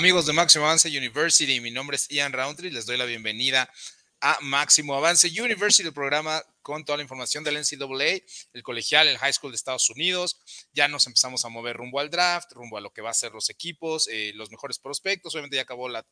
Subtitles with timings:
[0.00, 3.70] Amigos de Máximo Avance University, mi nombre es Ian Roundtree, les doy la bienvenida
[4.22, 8.22] a Máximo Avance University, el programa con toda la información del NCAA,
[8.54, 10.40] el colegial, el high school de Estados Unidos.
[10.72, 13.32] Ya nos empezamos a mover rumbo al draft, rumbo a lo que va a ser
[13.32, 15.34] los equipos, eh, los mejores prospectos.
[15.34, 16.06] Obviamente ya acabó la,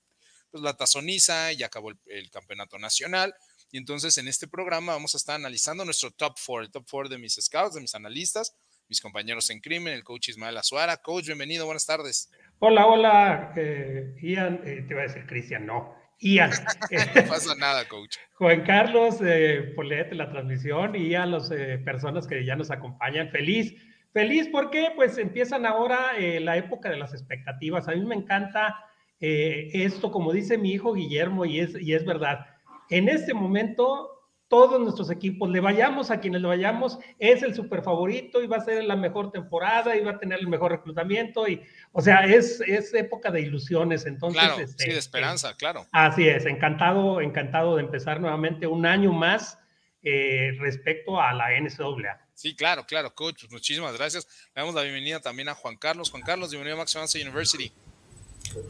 [0.51, 3.35] pues, la tazoniza, ya acabó el, campeonato nacional.
[3.71, 7.09] Y entonces en este programa vamos a estar analizando nuestro top four, el top four
[7.09, 8.55] de mis scouts, de mis analistas,
[8.87, 10.99] mis compañeros en crimen, el coach Ismael Azuara.
[10.99, 12.29] Coach, bienvenido, buenas tardes.
[12.61, 16.51] Hola, hola, eh, Ian, eh, te iba a decir Cristian, no, Ian.
[17.15, 18.17] no pasa nada, coach.
[18.35, 19.77] Juan Carlos, eh,
[20.11, 23.31] la transmisión y a las eh, personas que ya nos acompañan.
[23.31, 23.77] Feliz,
[24.13, 27.87] feliz porque pues empiezan ahora la época de las expectativas.
[27.87, 28.75] A mí me encanta
[29.21, 32.45] esto, como dice mi hijo Guillermo, y es, y es verdad.
[32.91, 34.18] En este momento
[34.49, 38.57] todos nuestros equipos, le vayamos a quienes le vayamos, es el super favorito y va
[38.57, 42.25] a ser la mejor temporada y va a tener el mejor reclutamiento y, o sea,
[42.25, 44.43] es, es época de ilusiones, entonces.
[44.43, 45.87] Claro, este, sí, de esperanza, claro.
[45.93, 49.59] Así es, encantado, encantado de empezar nuevamente un año más
[50.03, 52.27] eh, respecto a la NCAA.
[52.33, 54.27] Sí, claro, claro, coach, muchísimas gracias.
[54.55, 56.11] Le damos la bienvenida también a Juan Carlos.
[56.11, 57.73] Juan Carlos, bienvenido a Max University.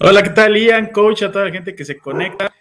[0.01, 2.53] Hola, ¿qué tal, Ian, coach, a toda la gente que se conecta?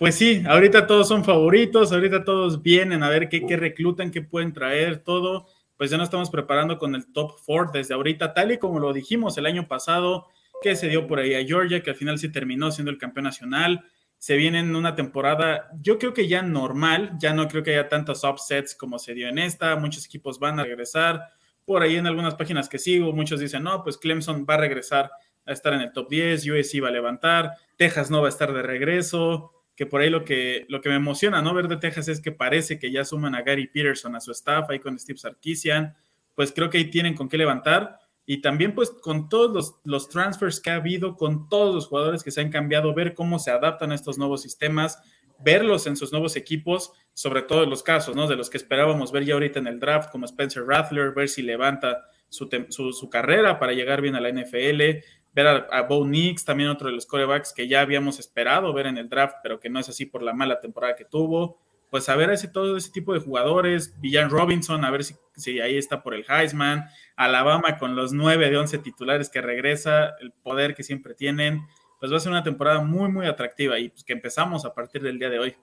[0.00, 4.22] Pues sí, ahorita todos son favoritos, ahorita todos vienen a ver qué, qué reclutan, qué
[4.22, 5.46] pueden traer, todo.
[5.76, 8.94] Pues ya nos estamos preparando con el top four desde ahorita, tal y como lo
[8.94, 10.28] dijimos el año pasado,
[10.62, 13.24] que se dio por ahí a Georgia, que al final sí terminó siendo el campeón
[13.24, 13.84] nacional.
[14.16, 17.90] Se viene en una temporada, yo creo que ya normal, ya no creo que haya
[17.90, 19.76] tantos upsets como se dio en esta.
[19.76, 21.28] Muchos equipos van a regresar.
[21.66, 25.10] Por ahí en algunas páginas que sigo, muchos dicen, no, pues Clemson va a regresar
[25.44, 28.50] a estar en el top 10, USC va a levantar, Texas no va a estar
[28.54, 31.54] de regreso que por ahí lo que, lo que me emociona, ¿no?
[31.54, 34.68] Ver de Texas es que parece que ya suman a Gary Peterson a su staff,
[34.68, 35.96] ahí con Steve Sarkisian,
[36.34, 37.98] pues creo que ahí tienen con qué levantar.
[38.26, 42.22] Y también pues con todos los, los transfers que ha habido, con todos los jugadores
[42.22, 44.98] que se han cambiado, ver cómo se adaptan a estos nuevos sistemas,
[45.42, 48.26] verlos en sus nuevos equipos, sobre todo en los casos, ¿no?
[48.26, 51.40] De los que esperábamos ver ya ahorita en el draft, como Spencer Rattler, ver si
[51.40, 55.02] levanta su, su, su carrera para llegar bien a la NFL,
[55.32, 58.98] ver a, Bo Nix, también otro de los corebacks que ya habíamos esperado ver en
[58.98, 61.58] el draft, pero que no es así por la mala temporada que tuvo.
[61.90, 65.60] Pues a ver ese, todo ese tipo de jugadores, Villan Robinson, a ver si, si
[65.60, 66.84] ahí está por el Heisman,
[67.16, 71.66] Alabama con los 9 de 11 titulares que regresa, el poder que siempre tienen,
[71.98, 75.02] pues va a ser una temporada muy, muy atractiva y pues que empezamos a partir
[75.02, 75.56] del día de hoy.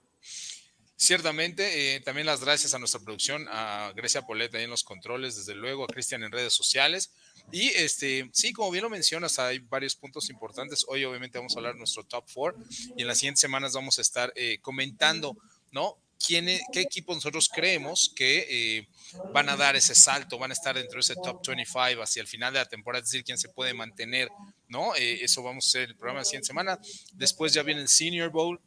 [1.00, 5.36] Ciertamente, eh, también las gracias a nuestra producción, a Grecia Poleta ahí en los controles,
[5.36, 7.12] desde luego, a Cristian en redes sociales.
[7.52, 10.86] Y este, sí, como bien lo mencionas, hay varios puntos importantes.
[10.88, 12.56] Hoy obviamente vamos a hablar de nuestro top four
[12.96, 15.38] y en las siguientes semanas vamos a estar eh, comentando,
[15.72, 16.00] ¿no?
[16.18, 18.88] ¿Quién, ¿Qué equipos nosotros creemos que eh,
[19.36, 22.28] van a dar ese salto, van a estar dentro de ese top 25 hacia el
[22.28, 24.30] final de la temporada, es decir, quién se puede mantener,
[24.68, 24.96] ¿no?
[24.96, 26.80] eso vamos a hacer el programa de la siguiente semana.
[27.14, 28.60] Después ya viene el Senior Bowl,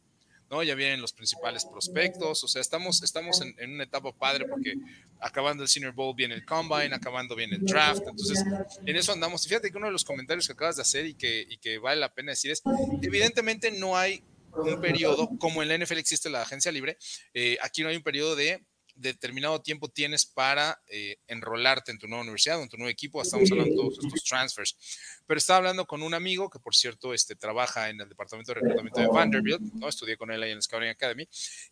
[0.51, 0.61] ¿no?
[0.61, 4.75] Ya vienen los principales prospectos, o sea, estamos, estamos en, una etapa padre porque
[5.21, 8.43] acabando el Senior Bowl viene el Combine, acabando viene el Draft, entonces
[8.85, 9.47] en eso andamos.
[9.47, 12.01] fíjate que uno de los comentarios que acabas de hacer y que, y que vale
[12.01, 12.61] la pena decir es,
[13.01, 14.23] evidentemente no hay
[14.53, 16.97] un periodo, como en la NFL existe la agencia libre,
[17.33, 18.65] eh, aquí no hay un periodo de
[19.01, 23.21] determinado tiempo tienes para eh, enrolarte en tu nueva universidad o en tu nuevo equipo.
[23.21, 24.77] Estamos hablando de todos estos transfers.
[25.25, 28.61] Pero estaba hablando con un amigo que, por cierto, este, trabaja en el departamento de
[28.61, 29.87] reclutamiento de Vanderbilt, ¿no?
[29.87, 31.27] estudié con él ahí en el Scouting Academy,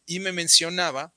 [0.05, 1.13] y me mencionaba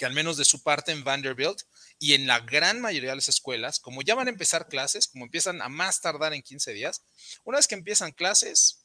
[0.00, 1.60] que al menos de su parte en Vanderbilt
[1.98, 5.26] y en la gran mayoría de las escuelas, como ya van a empezar clases, como
[5.26, 7.02] empiezan a más tardar en 15 días,
[7.44, 8.79] una vez que empiezan clases,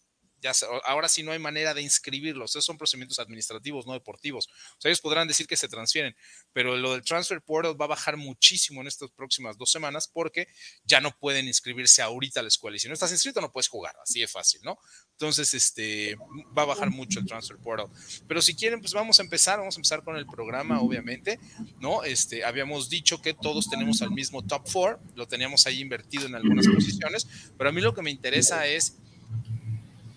[0.86, 2.52] ahora sí no hay manera de inscribirlos.
[2.52, 4.48] Esos son procedimientos administrativos, no deportivos.
[4.48, 6.16] O sea, ellos podrán decir que se transfieren,
[6.54, 10.48] pero lo del transfer portal va a bajar muchísimo en estas próximas dos semanas porque
[10.84, 12.78] ya no pueden inscribirse ahorita a la escuela.
[12.78, 13.96] Y si no estás inscrito, no puedes jugar.
[14.02, 14.78] Así de fácil, ¿no?
[15.12, 16.16] Entonces, este,
[16.58, 17.88] va a bajar mucho el transfer portal.
[18.28, 19.60] Pero si quieren, pues vamos a empezar.
[19.60, 21.40] Vamos a empezar con el programa, obviamente,
[21.80, 22.04] ¿no?
[22.04, 25.00] Este, habíamos dicho que todos tenemos al mismo top four.
[25.16, 27.28] Lo teníamos ahí invertido en algunas posiciones.
[27.58, 28.98] Pero a mí lo que me interesa es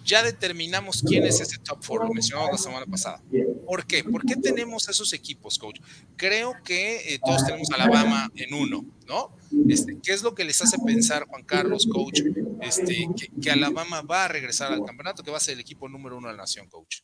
[0.09, 3.23] ya determinamos quién es ese top four, lo mencionamos la semana pasada.
[3.67, 4.03] ¿Por qué?
[4.03, 5.81] ¿Por qué tenemos esos equipos, coach?
[6.17, 9.37] Creo que eh, todos tenemos Alabama en uno, ¿no?
[9.69, 12.23] Este, ¿Qué es lo que les hace pensar, Juan Carlos, coach,
[12.63, 13.07] este,
[13.41, 16.29] que, Alabama va a regresar al campeonato, que va a ser el equipo número uno
[16.29, 17.01] de la nación, coach?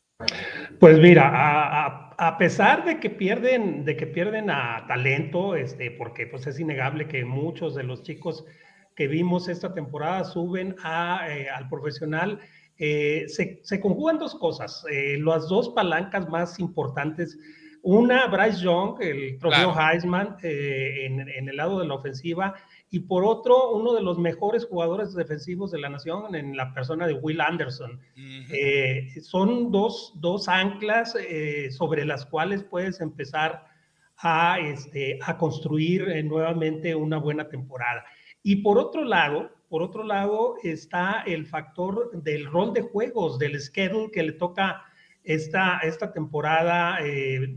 [0.79, 1.29] Pues mira,
[2.17, 7.07] a, pesar de que pierden, de que pierden a talento, este, porque pues es innegable
[7.07, 8.45] que muchos de los chicos
[8.95, 12.39] que vimos esta temporada suben a, eh, al profesional,
[12.77, 17.37] eh, se, conjugan dos cosas, eh, las dos palancas más importantes.
[17.81, 22.55] Una, Bryce Young, el trofeo Heisman eh, en, el lado de la ofensiva,
[22.89, 27.07] y por otro, uno de los mejores jugadores defensivos de la nación en la persona
[27.07, 27.99] de Will Anderson.
[29.21, 31.15] Son dos, dos anclas
[31.71, 33.65] sobre las cuales puedes empezar
[34.17, 38.03] a, este, a construir nuevamente una buena temporada.
[38.43, 43.59] Y por otro lado, por otro lado está el factor del rol de juegos, del
[43.59, 44.85] schedule que le toca
[45.21, 46.97] esta, esta temporada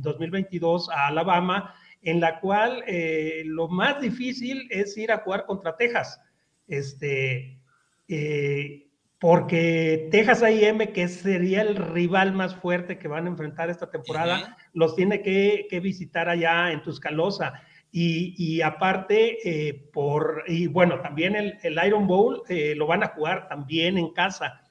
[0.00, 1.72] 2022 a Alabama
[2.02, 6.20] en la cual eh, lo más difícil es ir a jugar contra Texas.
[6.66, 7.60] Este,
[8.08, 8.88] eh,
[9.20, 14.56] porque Texas A&M, que sería el rival más fuerte que van a enfrentar esta temporada,
[14.72, 17.62] los tiene que, visitar allá en Tuscaloosa.
[18.00, 22.42] Y, aparte, eh, por, y bueno, también el, Iron Bowl
[22.76, 24.62] lo van a jugar también en casa,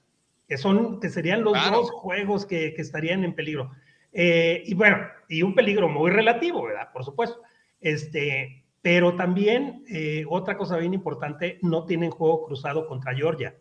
[0.48, 3.72] que, son, que serían los dos juegos que, que estarían en peligro.
[4.20, 4.98] Eh, y bueno,
[5.30, 6.92] y un peligro muy relativo, ¿verdad?
[6.92, 7.42] Por supuesto.
[7.80, 13.56] Este, pero también, eh, otra cosa bien importante, no tienen juego cruzado contra Georgia.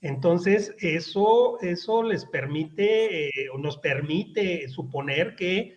[0.00, 5.76] Entonces, eso, eso les permite eh, o nos permite suponer que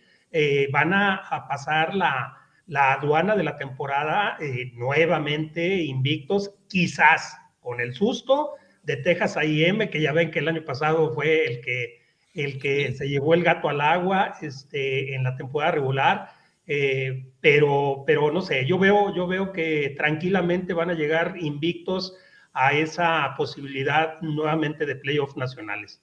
[0.70, 2.36] van a, pasar la,
[2.68, 4.38] la, aduana de la temporada
[4.74, 8.54] nuevamente invictos, quizás con el susto
[8.84, 12.92] de Texas A&M, que ya ven que el año pasado fue el que el que
[12.92, 16.30] se llevó el gato al agua este, en la temporada regular,
[16.68, 22.16] eh, pero, pero no sé, yo veo, yo veo que tranquilamente van a llegar invictos
[22.54, 26.02] a esa posibilidad nuevamente de playoffs nacionales.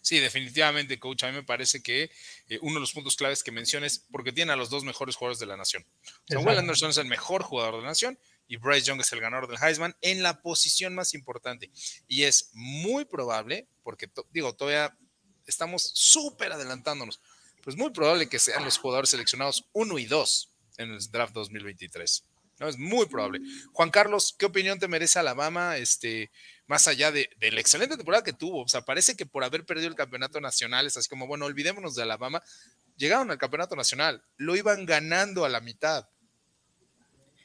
[0.00, 1.24] Sí, definitivamente, coach.
[1.24, 2.10] A mí me parece que
[2.48, 5.38] eh, uno de los puntos claves que menciones, porque tiene a los dos mejores jugadores
[5.38, 5.84] de la nación.
[6.28, 9.48] Samuel Anderson es el mejor jugador de la nación y Bryce Young es el ganador
[9.48, 11.70] del Heisman en la posición más importante.
[12.08, 14.96] Y es muy probable, porque digo, todavía
[15.46, 17.20] estamos súper adelantándonos.
[17.62, 22.24] Pues muy probable que sean los jugadores seleccionados 1 y 2 en el draft 2023.
[22.60, 22.68] ¿no?
[22.68, 23.40] Es muy probable.
[23.72, 25.78] Juan Carlos, ¿qué opinión te merece Alabama?
[25.78, 26.30] Este,
[26.66, 28.62] más allá de, la excelente temporada que tuvo.
[28.62, 31.94] O sea, parece que por haber perdido el campeonato nacional es así como, bueno, olvidémonos
[31.94, 32.42] de Alabama.
[32.96, 36.08] Llegaron al campeonato nacional, lo iban ganando a la mitad.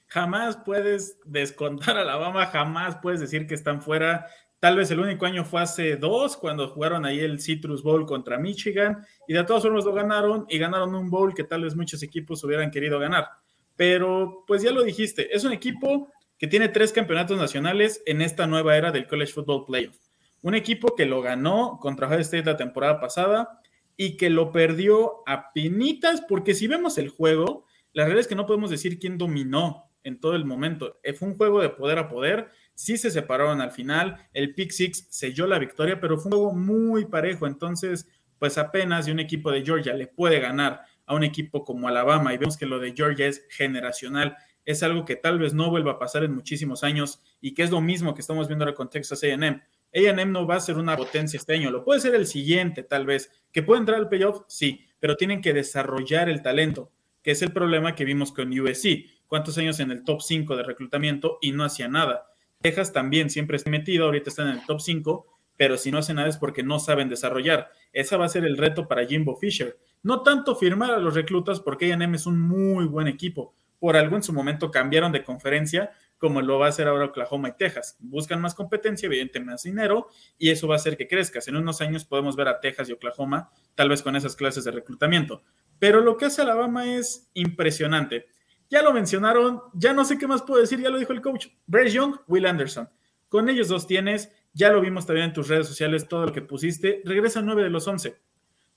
[0.08, 4.28] Jamás puedes descontar a Alabama, jamás puedes decir que están fuera
[4.60, 8.38] Tal vez el único año fue hace dos, cuando jugaron ahí el Citrus Bowl contra
[8.38, 12.04] Michigan, y de todas formas lo ganaron y ganaron un bowl que tal vez muchos
[12.04, 13.30] equipos hubieran querido ganar.
[13.78, 18.48] Pero, pues ya lo dijiste, es un equipo que tiene tres campeonatos nacionales en esta
[18.48, 19.98] nueva era del College Football Playoff.
[20.42, 23.62] Un equipo que lo ganó contra Ohio State la temporada pasada
[23.96, 28.36] y que lo perdió a pinitas, porque si vemos el juego, la realidad es que
[28.36, 31.00] no podemos decir quién dominó en todo el momento.
[31.04, 32.50] Eh, fue un juego de poder a poder
[32.80, 36.54] sí se separaron al final, el pick six selló la victoria, pero fue un juego
[36.54, 38.08] muy parejo, entonces
[38.38, 42.34] pues apenas de un equipo de Georgia le puede ganar a un equipo como Alabama
[42.34, 45.94] y vemos que lo de Georgia es generacional, es algo que tal vez no vuelva
[45.94, 48.90] a pasar en muchísimos años y que es lo mismo que estamos viendo ahora con
[48.90, 49.62] Texas A&M.
[49.94, 53.06] A&M no va a ser una potencia este año, lo puede ser el siguiente tal
[53.06, 56.92] vez, que puede entrar al playoff, sí, pero tienen que desarrollar el talento,
[57.24, 59.06] que es el problema que vimos con USC.
[59.28, 62.32] ¿Cuántos años en el top 5 de reclutamiento y no hacía nada?
[62.62, 65.26] Texas también siempre está metido, ahorita está en el top 5,
[65.56, 67.72] pero si no hace nada es porque no saben desarrollar.
[67.94, 69.78] Ese va a ser el reto para Jimbo Fisher.
[70.04, 73.54] No tanto firmar a los reclutas, porque A&M es un muy buen equipo.
[73.80, 77.50] Por algo en su momento cambiaron de conferencia, como lo va a hacer ahora Oklahoma
[77.50, 77.96] y Texas.
[78.00, 81.48] Buscan más competencia, evidentemente más dinero, y eso va a hacer que crezcas.
[81.48, 84.72] En unos años podemos ver a Texas y Oklahoma, tal vez con esas clases de
[84.72, 85.44] reclutamiento.
[85.80, 88.28] Pero lo que hace Alabama es impresionante.
[88.70, 91.48] Ya lo mencionaron, ya no sé qué más puedo decir, ya lo dijo el coach.
[91.66, 92.90] Bryce Young, Will Anderson.
[93.30, 96.42] Con ellos dos tienes, ya lo vimos también en tus redes sociales, todo lo que
[96.42, 97.02] pusiste.
[97.06, 98.18] Regresa nueve de los once.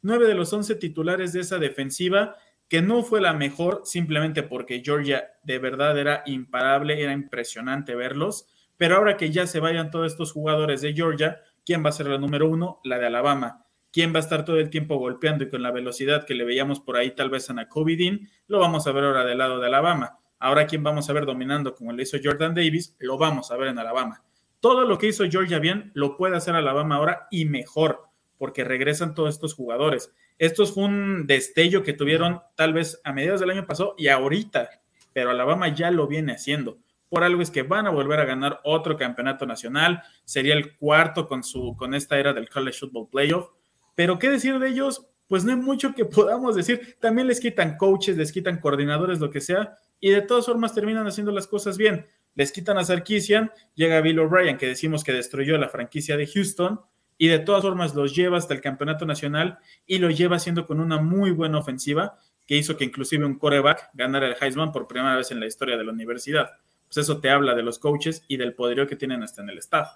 [0.01, 2.37] Nueve de los once titulares de esa defensiva,
[2.73, 8.47] que no fue la mejor simplemente porque Georgia de verdad era imparable, era impresionante verlos.
[8.79, 12.07] Pero ahora que ya se vayan todos estos jugadores de Georgia, ¿quién va a ser
[12.07, 12.81] la número uno?
[12.83, 16.25] La de Alabama quién va a estar todo el tiempo golpeando y con la velocidad
[16.25, 19.27] que le veíamos por ahí tal vez a Nakobe Dean, lo vamos a ver ahora
[19.27, 20.19] del lado de Alabama.
[20.39, 23.69] Ahora quién vamos a ver dominando como le hizo Jordan Davis, lo vamos a ver
[23.69, 24.25] en Alabama.
[24.61, 28.09] Todo lo que hizo Georgia bien lo puede hacer Alabama ahora y mejor,
[28.43, 30.13] porque regresan todos estos jugadores.
[30.37, 34.69] Esto fue un destello que tuvieron tal vez a mediados del año pasado y ahorita,
[35.13, 36.79] pero Alabama ya lo viene haciendo.
[37.09, 41.29] Por algo es que van a volver a ganar otro campeonato nacional, sería el cuarto
[41.29, 43.51] con, su, con esta era del College Football Playoff
[43.95, 45.07] pero ¿qué decir de ellos?
[45.29, 46.97] Pues no hay mucho que podamos decir.
[47.01, 51.07] También les quitan coaches, les quitan coordinadores, lo que sea, y de todas formas terminan
[51.07, 52.07] haciendo las cosas bien.
[52.35, 56.81] Les quitan a Sarkisian, llega Bill O'Brien, que decimos que destruyó la franquicia de Houston,
[57.19, 60.81] y de todas formas los lleva hasta el campeonato nacional y lo lleva haciendo con
[60.81, 65.17] una muy buena ofensiva que hizo que inclusive un coreback ganara el Heisman por primera
[65.17, 66.51] vez en la historia de la universidad.
[66.87, 69.59] pues eso te habla de los coaches y del poderío que tienen hasta en el
[69.59, 69.89] staff.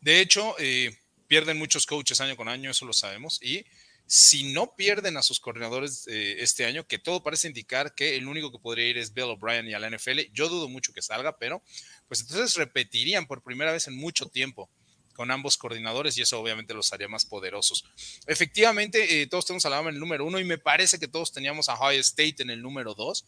[0.00, 0.96] De hecho, eh,
[1.26, 3.64] pierden muchos coaches año con año, eso lo sabemos, y
[4.06, 8.28] si no pierden a sus coordinadores eh, este año, que todo parece indicar que el
[8.28, 11.02] único que podría ir es Bill O'Brien y a la NFL, yo dudo mucho que
[11.02, 11.62] salga, pero
[12.08, 14.68] pues entonces repetirían por primera vez en mucho tiempo
[15.12, 17.84] con ambos coordinadores y eso obviamente los haría más poderosos.
[18.26, 21.32] Efectivamente, eh, todos tenemos a la en el número uno y me parece que todos
[21.32, 23.24] teníamos a Ohio State en el número dos.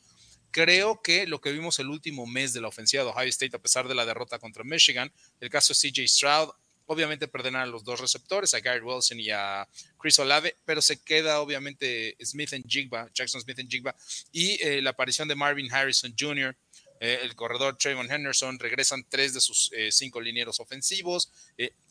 [0.50, 3.62] Creo que lo que vimos el último mes de la ofensiva de Ohio State, a
[3.62, 6.50] pesar de la derrota contra Michigan, el caso de CJ Stroud,
[6.86, 9.66] Obviamente perderán a los dos receptores, a Garrett Wilson y a
[9.98, 13.94] Chris Olave, pero se queda obviamente Smith en Jigba, Jackson Smith en Jigba,
[14.32, 16.54] y eh, la aparición de Marvin Harrison Jr.,
[17.04, 21.30] eh, el corredor Trayvon Henderson, regresan tres de sus eh, cinco linieros ofensivos.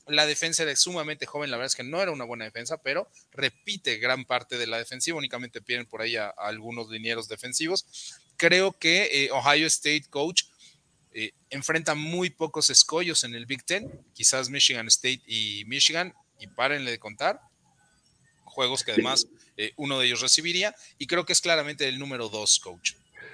[0.08, 3.10] la defensa era sumamente joven, la verdad es que no era una buena defensa, pero
[3.32, 7.86] repite gran parte de la defensiva, únicamente pierden por ahí a algunos linieros defensivos.
[8.38, 10.44] Creo que Ohio State coach
[11.16, 16.48] eh, enfrenta muy pocos escollos en el Big Ten, quizás Michigan State y Michigan, y
[16.48, 17.40] párenle de contar,
[18.46, 22.30] juegos que además eh, uno de ellos recibiría, y creo que es claramente el número
[22.30, 22.94] dos, coach.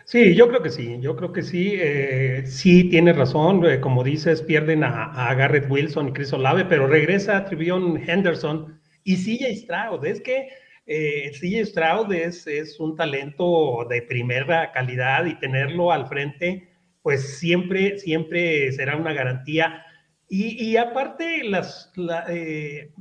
[0.09, 4.41] Sí, yo creo que sí, yo creo que sí, eh, sí tiene razón, como dices,
[4.41, 10.19] pierden a, Garrett Wilson y Chris Olave, pero regresa a Henderson y CJ Stroud, es
[10.21, 10.49] que
[10.87, 16.69] eh, CJ Stroud es, es un talento de primera calidad y tenerlo al frente
[17.03, 19.85] pues siempre, siempre será una garantía.
[20.27, 21.91] Y, aparte, las,
[22.29, 22.91] eh,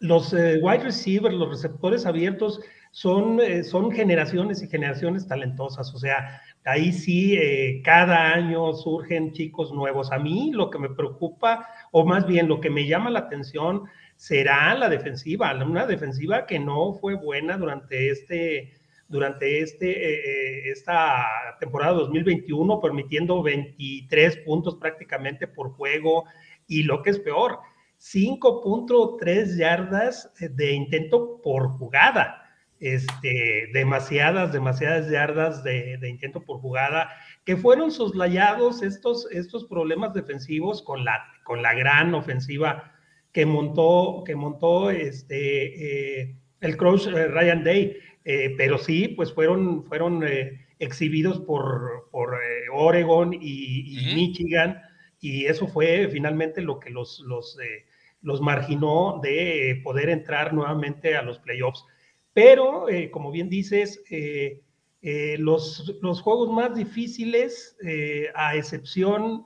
[0.00, 2.60] los eh, wide receivers, los receptores abiertos,
[2.94, 5.92] son, eh, son generaciones y generaciones talentosas.
[5.94, 10.10] O sea, ahí sí, cada año surgen chicos nuevos.
[10.12, 13.84] A mí lo que me preocupa, o más bien lo que me llama la atención,
[14.16, 18.72] será la defensiva, una defensiva que no fue buena durante este
[19.08, 21.26] durante este, eh, eh, esta
[21.60, 26.24] temporada 2021, permitiendo 23 puntos prácticamente por juego
[26.66, 27.58] y lo que es peor,
[28.00, 32.43] 5.3 yardas de intento por jugada.
[32.80, 37.08] Este, demasiadas, demasiadas yardas de, intento por jugada,
[37.44, 42.92] que fueron soslayados estos, estos problemas defensivos con la, con la gran ofensiva
[43.32, 47.96] que montó, que montó este, eh, el coach Ryan Day.
[48.24, 54.80] Eh, pero sí, pues fueron, fueron eh, exhibidos por, por eh, Oregon y, Michigan,
[55.20, 57.56] y eso fue finalmente lo que los, los,
[58.22, 61.84] los marginó de poder entrar nuevamente a los playoffs.
[62.34, 64.02] Pero, como bien dices,
[65.38, 67.76] los, los, juegos más difíciles,
[68.34, 69.44] a excepción,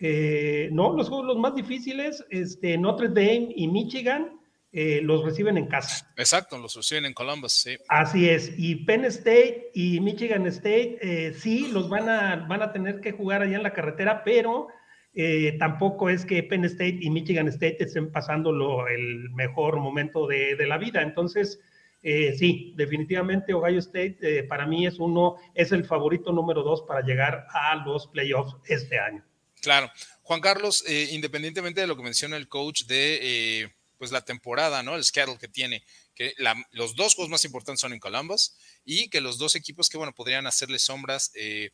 [0.00, 4.40] no, los juegos los más difíciles, este, Notre Dame y Michigan,
[4.76, 6.12] eh, los reciben en casa.
[6.16, 7.76] Exacto, los reciben en Columbus, sí.
[7.88, 8.52] Así es.
[8.58, 13.12] Y Penn State y Michigan State, eh, sí, los van a, van a tener que
[13.12, 14.66] jugar allá en la carretera, pero
[15.14, 18.50] eh, tampoco es que Penn State y Michigan State estén pasando
[18.88, 21.02] el mejor momento de, la vida.
[21.02, 21.60] Entonces,
[22.04, 27.46] sí, definitivamente Ohio State para mí es uno, es el favorito número dos para llegar
[27.50, 29.24] a los playoffs este año.
[29.62, 29.90] Claro.
[30.22, 34.96] Juan Carlos, independientemente de lo que menciona el coach de pues la temporada, ¿no?
[34.96, 35.84] El schedule que tiene,
[36.14, 36.34] que
[36.72, 40.14] los dos juegos más importantes son en Columbus y que los dos equipos que, bueno,
[40.14, 41.70] podrían hacerle sombras, eh,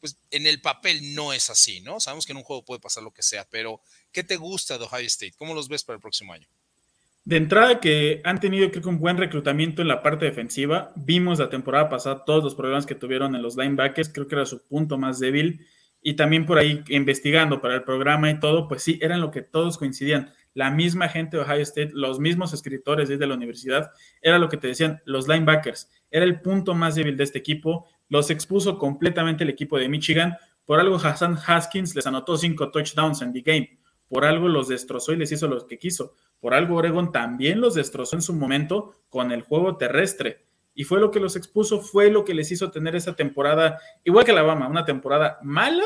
[0.00, 2.00] pues en el papel no es así, ¿no?
[2.00, 3.80] Sabemos que en un juego puede pasar lo que sea, pero
[4.12, 5.34] ¿qué te gusta de Ohio State?
[5.36, 6.48] ¿Cómo los ves para el próximo año?
[7.24, 10.92] De entrada que han tenido creo que un buen reclutamiento en la parte defensiva.
[10.96, 14.46] Vimos la temporada pasada todos los problemas que tuvieron en los linebackers, creo que era
[14.46, 15.66] su punto más débil.
[16.02, 19.42] Y también por ahí investigando para el programa y todo, pues sí, eran lo que
[19.42, 20.32] todos coincidían.
[20.54, 23.90] La misma gente de Ohio State, los mismos escritores desde la universidad,
[24.22, 27.86] era lo que te decían, los linebackers, era el punto más débil de este equipo,
[28.08, 33.22] los expuso completamente el equipo de Michigan, por algo Hassan Haskins les anotó cinco touchdowns
[33.22, 33.78] en the game,
[34.10, 37.74] por algo los destrozó y les hizo lo que quiso, por algo Oregon también los
[37.74, 42.10] destrozó en su momento con el juego terrestre, y fue lo que los expuso, fue
[42.10, 45.84] lo que les hizo tener esa temporada, igual que Alabama, una temporada mala,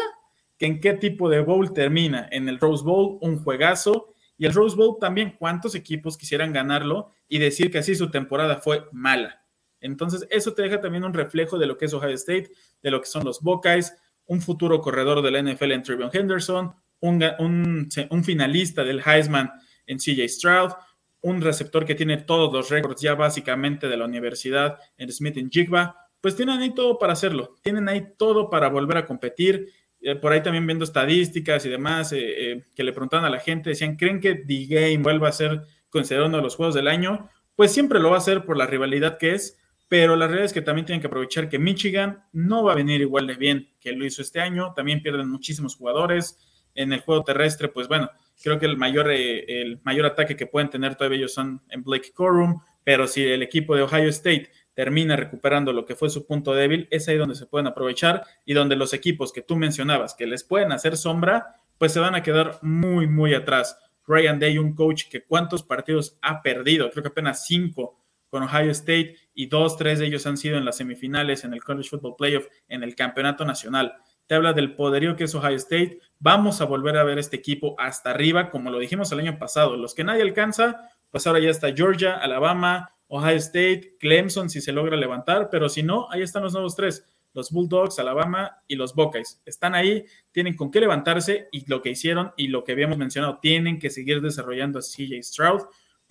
[0.56, 4.54] que en qué tipo de bowl termina, en el Rose Bowl, un juegazo, y el
[4.54, 9.44] Rose Bowl también, ¿cuántos equipos quisieran ganarlo y decir que así su temporada fue mala?
[9.80, 12.50] Entonces, eso te deja también un reflejo de lo que es Ohio State,
[12.82, 13.94] de lo que son los Buckeyes,
[14.26, 16.74] un futuro corredor de la NFL en Trevion Henderson,
[17.08, 19.50] un, finalista del Heisman
[19.86, 20.72] en CJ Stroud,
[21.20, 25.50] un receptor que tiene todos los récords ya básicamente de la universidad en Smith en
[25.50, 29.68] Jigba, pues tienen ahí todo para hacerlo, tienen ahí todo para volver a competir
[30.06, 33.40] eh, por ahí también viendo estadísticas y demás, eh, eh, que le preguntaban a la
[33.40, 36.88] gente, decían, ¿creen que The Game vuelva a ser considerado uno de los juegos del
[36.88, 37.30] año?
[37.56, 39.58] Pues siempre lo va a ser por la rivalidad que es,
[39.88, 43.00] pero la realidad es que también tienen que aprovechar que Michigan no va a venir
[43.00, 46.38] igual de bien que lo hizo este año, también pierden muchísimos jugadores
[46.74, 48.10] en el juego terrestre, pues bueno,
[48.42, 51.82] creo que el mayor, eh, el mayor ataque que pueden tener todavía ellos son en
[51.82, 56.26] Blake Corum, pero si el equipo de Ohio State termina recuperando lo que fue su
[56.26, 60.14] punto débil, es ahí donde se pueden aprovechar y donde los equipos que tú mencionabas
[60.14, 63.78] que les pueden hacer sombra, pues se van a quedar muy, muy atrás.
[64.06, 68.72] Ryan Day, un coach que cuántos partidos ha perdido, creo que apenas cinco con Ohio
[68.72, 72.16] State y dos, tres de ellos han sido en las semifinales, en el College Football
[72.18, 73.94] Playoff, en el Campeonato Nacional.
[74.26, 76.00] Te habla del poderío que es Ohio State.
[76.18, 79.76] Vamos a volver a ver este equipo hasta arriba, como lo dijimos el año pasado.
[79.76, 84.72] Los que nadie alcanza, pues ahora ya está Georgia, Alabama, Ohio State, Clemson si se
[84.72, 87.04] logra levantar, pero si no, ahí están los nuevos tres,
[87.34, 89.42] los Bulldogs, Alabama y los Buckeyes.
[89.44, 93.38] Están ahí, tienen con qué levantarse y lo que hicieron y lo que habíamos mencionado,
[93.40, 95.62] tienen que seguir desarrollando a CJ Stroud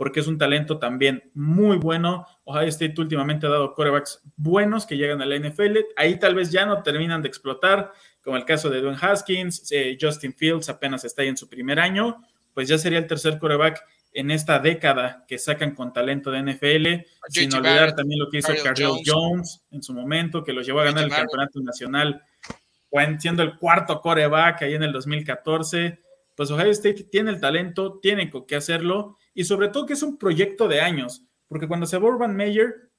[0.03, 2.27] porque es un talento también muy bueno.
[2.43, 5.77] Ohio State últimamente ha dado corebacks buenos que llegan a la NFL.
[5.95, 9.97] Ahí tal vez ya no terminan de explotar, como el caso de Dwayne Haskins, eh,
[9.97, 12.21] Justin Fields apenas está ahí en su primer año,
[12.53, 13.81] pues ya sería el tercer coreback
[14.11, 18.51] en esta década que sacan con talento de NFL, sin olvidar también lo que hizo
[18.61, 19.63] Carl Jones.
[19.71, 22.21] en su momento, que lo llevó a ganar el campeonato nacional,
[23.19, 25.97] siendo el cuarto coreback ahí en el 2014.
[26.35, 30.17] Pues Ohio State tiene el talento, tiene qué hacerlo, y sobre todo que es un
[30.17, 32.89] proyecto de años, porque cuando se va Urban Meyer,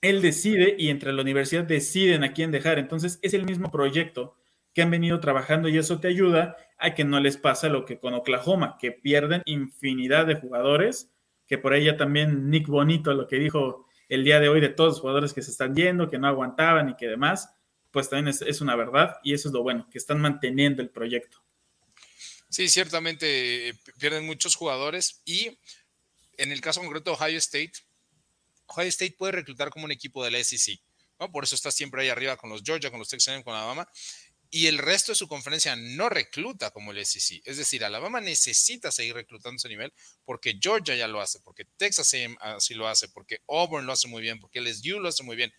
[0.00, 4.36] él decide y entre la universidad deciden a quién dejar, entonces es el mismo proyecto
[4.72, 7.98] que han venido trabajando y eso te ayuda a que no les pasa lo que
[7.98, 11.10] con Oklahoma, que pierden infinidad de jugadores,
[11.46, 14.94] que por ella también Nick Bonito lo que dijo el día de hoy de todos
[14.94, 17.54] los jugadores que se están yendo, que no aguantaban y que demás,
[17.90, 21.38] pues también es, una verdad y eso es lo bueno, que están manteniendo el proyecto.
[22.56, 25.58] Sí, ciertamente eh, pierden muchos jugadores y
[26.38, 27.72] en el caso concreto de Ohio State,
[28.64, 30.80] Ohio State puede reclutar como un equipo del SEC.
[31.20, 31.30] ¿no?
[31.30, 33.86] Por eso está siempre ahí arriba con los Georgia, con los Texas, con Alabama
[34.48, 37.42] y el resto de su conferencia no recluta como el SEC.
[37.44, 39.92] Es decir, Alabama necesita seguir reclutando ese nivel
[40.24, 44.22] porque Georgia ya lo hace, porque Texas así lo hace, porque Auburn lo hace muy
[44.22, 45.52] bien, porque LSU lo hace muy bien.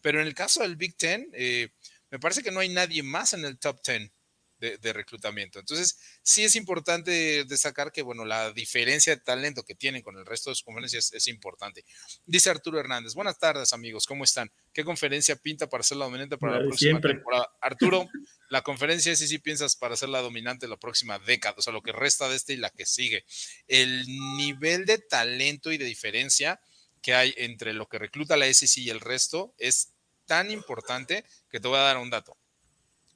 [0.00, 1.70] Pero en el caso del Big Ten, eh,
[2.08, 4.12] me parece que no hay nadie más en el top ten
[4.58, 5.58] de, reclutamiento.
[5.58, 10.24] Entonces, sí es importante destacar que, bueno, la diferencia de talento que tienen con el
[10.24, 11.84] resto de sus conferencias es, importante.
[12.24, 14.50] Dice Arturo Hernández, buenas tardes amigos, ¿cómo están?
[14.72, 17.50] ¿Qué conferencia pinta para ser la dominante para la, próxima temporada?
[17.60, 18.08] Arturo,
[18.48, 21.82] la conferencia sí sí piensas para ser la dominante la próxima década, o sea, lo
[21.82, 23.24] que resta de este y la que sigue.
[23.66, 26.60] El nivel de talento y de diferencia
[27.02, 29.92] que hay entre lo que recluta la SEC y el resto es
[30.26, 32.36] tan importante que te voy a dar un dato.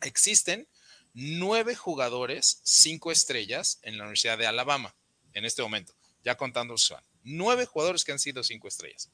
[0.03, 0.69] Existen
[1.15, 4.95] nueve jugadores, cinco estrellas en la Universidad de Alabama
[5.35, 5.95] en este momento,
[6.25, 7.05] ya contando van.
[7.23, 9.11] Nueve jugadores que han sido cinco estrellas.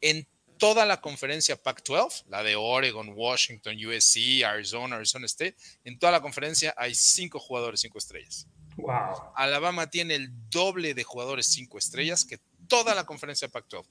[0.00, 0.26] En
[0.58, 6.20] toda la conferencia Pac-12, la de Oregon, Washington, USC, Arizona, Arizona State, en toda la
[6.20, 8.46] conferencia hay cinco jugadores cinco estrellas.
[8.76, 9.32] Wow.
[9.34, 13.86] Alabama tiene el doble de jugadores cinco estrellas que toda la conferencia Pac-12.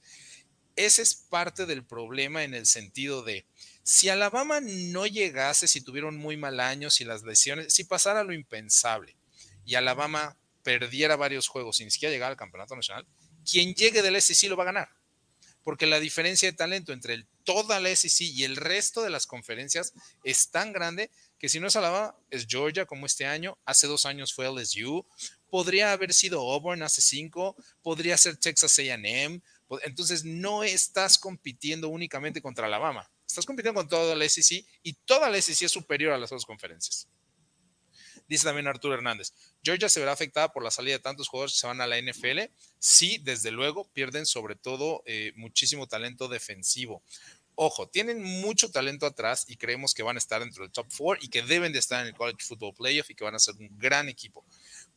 [0.76, 3.46] Ese es parte del problema en el sentido de
[3.82, 8.32] si Alabama no llegase, si tuvieron muy mal año, si las lesiones, si pasara lo
[8.32, 9.16] impensable
[9.64, 13.06] y Alabama perdiera varios juegos sin siquiera llegar al campeonato nacional,
[13.50, 14.88] quien llegue del SEC lo va a ganar.
[15.62, 19.26] Porque la diferencia de talento entre el, toda la SEC y el resto de las
[19.26, 23.86] conferencias es tan grande que si no es Alabama, es Georgia como este año, hace
[23.86, 25.06] dos años fue LSU,
[25.48, 29.42] podría haber sido Auburn hace cinco, podría ser Texas AM.
[29.82, 35.28] Entonces no estás compitiendo únicamente contra Alabama, Estás compitiendo con toda la SEC y toda
[35.28, 37.08] la SEC es superior a las otras conferencias.
[38.28, 41.60] Dice también Arturo Hernández, Georgia se verá afectada por la salida de tantos jugadores que
[41.60, 42.50] se van a la NFL.
[42.78, 47.02] Sí, desde luego, pierden sobre todo eh, muchísimo talento defensivo.
[47.54, 51.18] Ojo, tienen mucho talento atrás y creemos que van a estar dentro del top four
[51.20, 53.54] y que deben de estar en el College Football Playoff y que van a ser
[53.56, 54.44] un gran equipo.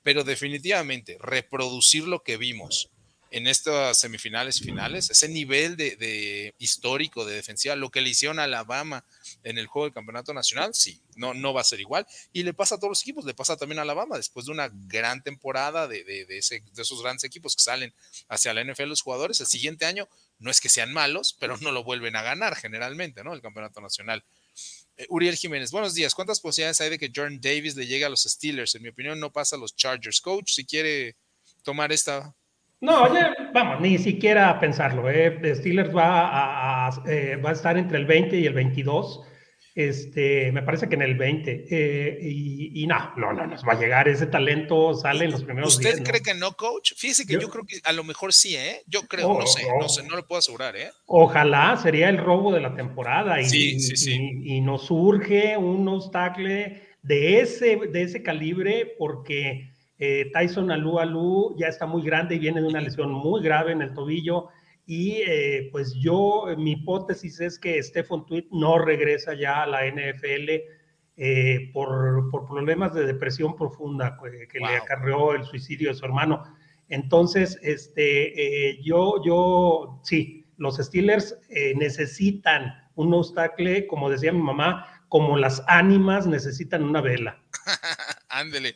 [0.02, 2.90] Pero definitivamente, reproducir lo que vimos
[3.32, 8.44] en estas semifinales finales, ese nivel de, histórico de defensiva, lo que le hicieron a
[8.44, 9.06] Alabama
[9.44, 12.08] en el juego del campeonato nacional, sí, no, no va a ser igual.
[12.34, 14.70] Y le pasa a todos los equipos, le pasa también a Alabama, después de una
[14.74, 17.94] gran temporada de, de, esos grandes equipos que salen
[18.28, 20.08] hacia la NFL los jugadores, el siguiente año
[20.40, 23.34] no es que sean malos, pero no lo vuelven a ganar generalmente, ¿no?
[23.34, 24.24] El campeonato nacional.
[24.98, 26.16] Eh, Uriel Jiménez, buenos días.
[26.16, 28.76] ¿Cuántas posibilidades hay de que Jordan Davis le llegue a los Steelers?
[28.76, 30.20] En mi opinión, no pasa a los Chargers.
[30.20, 31.16] Coach, si quiere
[31.64, 32.36] tomar esta
[32.82, 33.22] no, oye,
[33.54, 35.10] vamos, ni siquiera pensarlo.
[35.10, 35.56] ¿eh?
[35.56, 39.22] Steelers va a, eh, va a estar entre el 20 y el 22.
[39.76, 41.66] Este, me parece que en el 20.
[41.70, 44.08] Eh, y, no, no, no nos va a llegar.
[44.08, 46.94] Ese talento sale en los primeros ¿Usted cree que no, coach?
[46.96, 48.82] Fíjese que yo, creo que a lo mejor sí, ¿eh?
[48.88, 49.90] Yo creo, no, oh, sé, no oh.
[49.90, 50.92] sé, no lo puedo asegurar, ¿eh?
[51.06, 53.40] Ojalá sería el robo de la temporada.
[53.42, 54.42] Y, sí, sí, sí.
[54.44, 56.50] Y, nos surge un obstáculo
[57.02, 62.40] de ese, de ese calibre porque eh, Tyson Alu Alu ya está muy grande y
[62.40, 64.50] viene de una lesión muy grave en el tobillo
[64.90, 69.86] y eh, pues yo, mi hipótesis es que Stephen Tweet no regresa ya a la
[69.86, 70.50] NFL
[71.16, 74.18] eh, por, por, problemas de depresión profunda
[74.52, 76.44] que, le acarreó el suicidio de su hermano.
[76.88, 81.38] Entonces, este, eh, yo, yo, sí, los Steelers
[81.76, 87.40] necesitan un obstáculo, como decía mi mamá, como las ánimas necesitan una vela.
[88.30, 88.74] Ándele.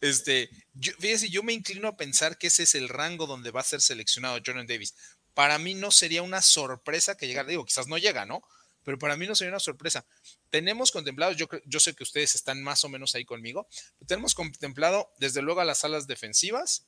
[0.00, 3.60] Este, yo, fíjese, yo me inclino a pensar que ese es el rango donde va
[3.60, 4.94] a ser seleccionado Jordan Davis
[5.36, 8.40] para mí no sería una sorpresa que llegara, digo, quizás no llega, ¿no?
[8.84, 10.06] Pero para mí no sería una sorpresa.
[10.48, 13.68] Tenemos contemplado, yo, yo sé que ustedes están más o menos ahí conmigo,
[14.06, 16.86] tenemos contemplado desde luego a las alas defensivas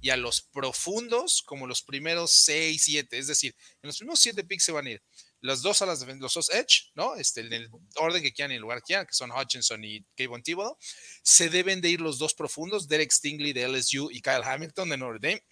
[0.00, 4.44] y a los profundos como los primeros 6, 7, es decir, en los primeros 7
[4.44, 5.02] picks se van a ir
[5.40, 7.14] las dos alas defensivas, los dos edge, ¿no?
[7.16, 10.04] Este, en el orden que quieran y el lugar que quieran, que son Hutchinson y
[10.16, 10.76] Kevin Thibodeau,
[11.22, 14.96] se deben de ir los dos profundos, Derek Stingley de LSU y Kyle Hamilton de
[14.96, 15.42] Notre Dame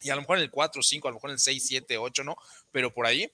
[0.00, 1.98] y a lo mejor en el 4, 5, a lo mejor en el 6, 7,
[1.98, 2.36] 8, ¿no?
[2.70, 3.30] Pero por ahí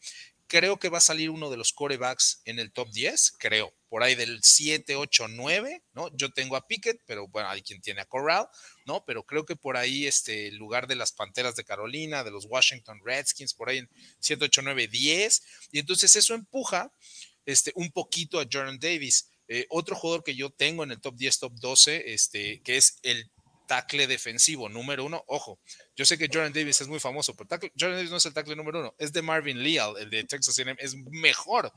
[0.46, 4.02] creo que va a salir uno de los corebacks en el top 10, creo, por
[4.02, 6.08] ahí del 7, 8, 9, ¿no?
[6.16, 8.48] Yo tengo a Pickett, pero bueno, hay quien tiene a Corral,
[8.86, 9.04] ¿no?
[9.04, 12.46] Pero creo que por ahí, este, el lugar de las Panteras de Carolina, de los
[12.46, 16.90] Washington Redskins, por ahí en 7, 8, 9, 10, y entonces eso empuja
[17.44, 19.28] este, un poquito a Jordan Davis.
[19.46, 22.96] Eh, otro jugador que yo tengo en el top 10, top 12, este, que es
[23.02, 23.30] el
[23.68, 25.22] tackle defensivo número uno.
[25.26, 25.60] Ojo,
[25.94, 28.56] yo sé que Jordan Davis es muy famoso, pero Jordan Davis no es el tackle
[28.56, 31.72] número uno, es de Marvin Leal, el de Texas A&M, es mejor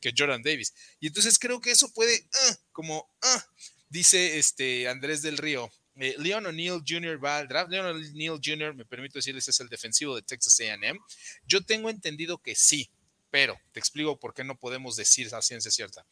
[0.00, 0.74] que Jordan Davis.
[0.98, 3.46] Y entonces creo que eso puede, ah, como, ah,
[3.88, 7.22] dice este Andrés del Río, eh, Leon O'Neill Jr.
[7.22, 7.70] va al draft.
[7.70, 10.98] Leon O'Neill Jr., me permito decirles, es el defensivo de Texas AM.
[11.44, 12.90] Yo tengo entendido que sí,
[13.30, 16.06] pero te explico por qué no podemos decir a ciencia cierta.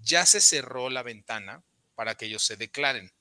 [0.00, 3.12] Ya se cerró la ventana para que ellos se declaren.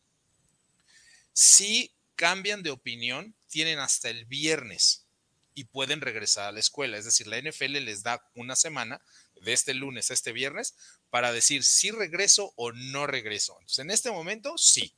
[1.33, 5.05] Si cambian de opinión, tienen hasta el viernes
[5.53, 6.97] y pueden regresar a la escuela.
[6.97, 9.01] Es decir, la NFL les da una semana
[9.41, 10.75] de este lunes a este viernes
[11.09, 13.57] para decir si regreso o no regreso.
[13.59, 14.95] Entonces, en este momento, sí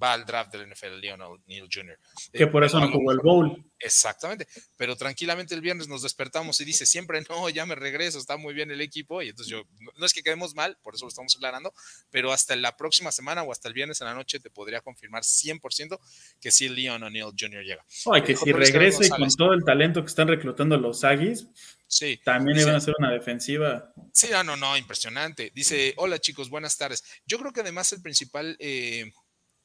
[0.00, 1.98] va al draft del NFL, Lionel Neal Jr.
[2.32, 3.64] Que por eso no jugó el bowl.
[3.80, 8.36] Exactamente, pero tranquilamente el viernes nos despertamos y dice siempre, no, ya me regreso, está
[8.36, 9.62] muy bien el equipo, y entonces yo,
[9.96, 11.72] no, es que quedemos mal, por eso lo estamos aclarando,
[12.10, 15.22] pero hasta la próxima semana o hasta el viernes en la noche te podría confirmar
[15.22, 15.98] 100%
[16.40, 17.62] que sí Leon O'Neill Jr.
[17.62, 17.84] llega.
[18.12, 21.46] Ay, que si regresa y con todo el talento que están reclutando los Aggies,
[21.88, 22.20] Sí.
[22.22, 23.92] También iban a hacer una defensiva.
[24.12, 25.50] Sí, no, no, no, impresionante.
[25.54, 27.02] Dice, hola chicos, buenas tardes.
[27.26, 29.10] Yo creo que además el principal eh,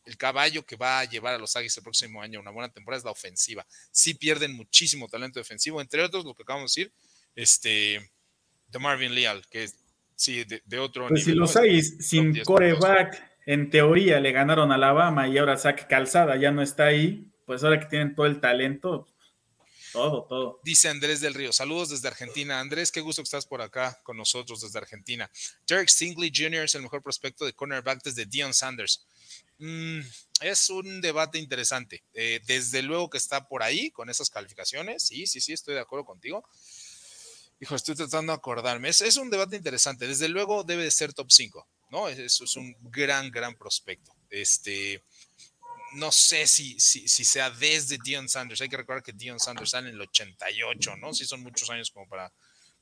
[0.05, 2.99] el caballo que va a llevar a los Águilas el próximo año una buena temporada
[2.99, 3.65] es la ofensiva.
[3.91, 6.93] Sí pierden muchísimo talento defensivo, entre otros lo que acabamos de decir,
[7.35, 8.11] este,
[8.67, 9.75] de Marvin Leal, que es,
[10.15, 15.27] sí, de, otro pues Si los Águilas sin coreback, en teoría le ganaron a Alabama
[15.27, 19.07] y ahora Zach Calzada ya no está ahí, pues ahora que tienen todo el talento,
[19.93, 20.59] todo, todo.
[20.63, 22.59] Dice Andrés del Río, saludos desde Argentina.
[22.59, 25.29] Andrés, qué gusto que estás por acá con nosotros desde Argentina.
[25.67, 26.63] Derek Stingley Jr.
[26.63, 29.05] es el mejor prospecto de cornerback desde Dion Sanders.
[29.59, 29.99] Mm,
[30.41, 32.03] es un debate interesante.
[32.13, 35.03] Eh, desde luego que está por ahí con esas calificaciones.
[35.03, 36.43] Sí, sí, sí, estoy de acuerdo contigo.
[37.59, 38.89] Hijo, estoy tratando de acordarme.
[38.89, 40.07] Es, un debate interesante.
[40.07, 42.09] Desde luego debe de ser top 5, ¿no?
[42.09, 44.13] Eso es un gran, gran prospecto.
[44.29, 45.01] Este,
[45.93, 48.59] no sé si, si, si sea desde Dion Sanders.
[48.61, 51.13] Hay que recordar que Dion Sanders sale en el 88, ¿no?
[51.13, 52.33] Sí, son muchos años como para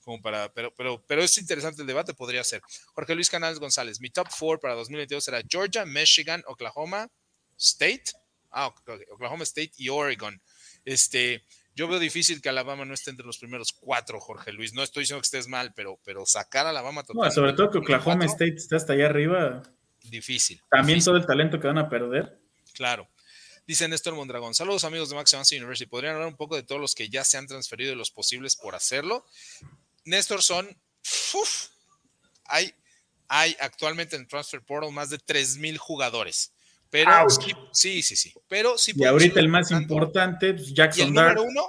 [0.03, 2.61] como para, pero, pero, pero es interesante el debate, podría ser.
[2.93, 7.09] Jorge Luis Canales González, mi top four para 2022 será Georgia, Michigan, Oklahoma
[7.57, 8.05] State,
[8.51, 8.73] ah,
[9.11, 10.41] Oklahoma State y Oregon.
[10.83, 11.43] Este,
[11.75, 14.73] yo veo difícil que Alabama no esté entre los primeros cuatro, Jorge Luis.
[14.73, 17.35] No estoy diciendo que estés mal, pero, pero sacar a Alabama totalmente.
[17.35, 19.63] sobre todo que Oklahoma State está hasta allá arriba.
[20.03, 20.61] Difícil.
[20.69, 22.39] También todo el talento que van a perder.
[22.73, 23.07] Claro.
[23.67, 25.85] Dice Néstor Mondragón, saludos amigos de Max University.
[25.85, 28.55] ¿Podrían hablar un poco de todos los que ya se han transferido y los posibles
[28.55, 29.25] por hacerlo?
[30.11, 30.67] Néstor, son,
[32.45, 32.73] hay,
[33.29, 36.53] hay actualmente en Transfer Portal más de 3.000 jugadores.
[36.89, 38.91] Pero sí, sí, sí, Pero sí.
[38.93, 41.61] Y ahorita el más importante, pues, Jackson ¿Y el número uno?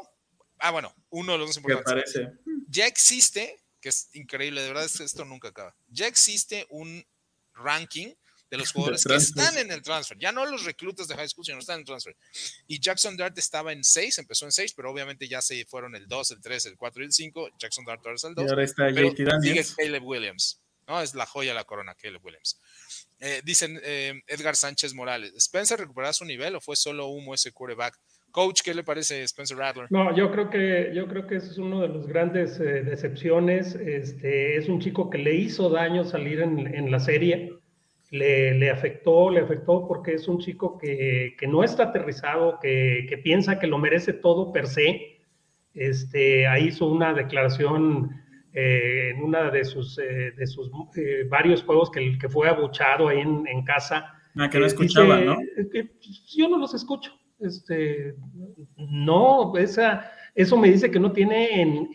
[0.58, 2.20] Ah, bueno, uno de los más importantes.
[2.68, 5.76] Ya existe, que es increíble, de verdad, esto nunca acaba.
[5.88, 7.06] Ya existe un
[7.54, 8.12] ranking
[8.52, 10.18] de los jugadores que están en el transfer.
[10.18, 12.14] Ya no los reclutas de high school, sino están en el transfer.
[12.68, 16.06] Y Jackson Dart estaba en 6, empezó en 6, pero obviamente ya se fueron el
[16.06, 17.48] 2, el 3, el 4 y el 5.
[17.58, 18.44] Jackson Dart ahora es el 2.
[18.44, 20.60] Y ahora está JT Sigue Caleb Williams.
[20.86, 21.00] ¿no?
[21.00, 22.60] Es la joya de la corona, Caleb Williams.
[23.20, 27.52] Eh, dicen eh, Edgar Sánchez Morales, ¿Spencer recuperará su nivel o fue solo humo ese
[27.52, 27.98] quarterback?
[28.32, 29.86] Coach, ¿qué le parece Spencer Rattler?
[29.90, 33.74] No, yo creo que yo creo que ese es uno de los grandes eh, decepciones.
[33.74, 37.52] Este es un chico que le hizo daño salir en, la serie.
[38.12, 43.06] Le, le, afectó, le afectó porque es un chico que, que no está aterrizado, que,
[43.08, 45.18] que, piensa que lo merece todo per se.
[45.74, 48.10] Este, ahí hizo una declaración
[48.52, 50.70] eh, en una de sus, eh, de sus
[51.28, 54.14] varios juegos que, que fue abuchado ahí en, en casa.
[54.36, 55.36] Ah, que no escuchaba, ¿no?
[56.36, 58.14] yo no los escucho este,
[58.76, 61.88] no, esa, eso me dice que no tiene, en,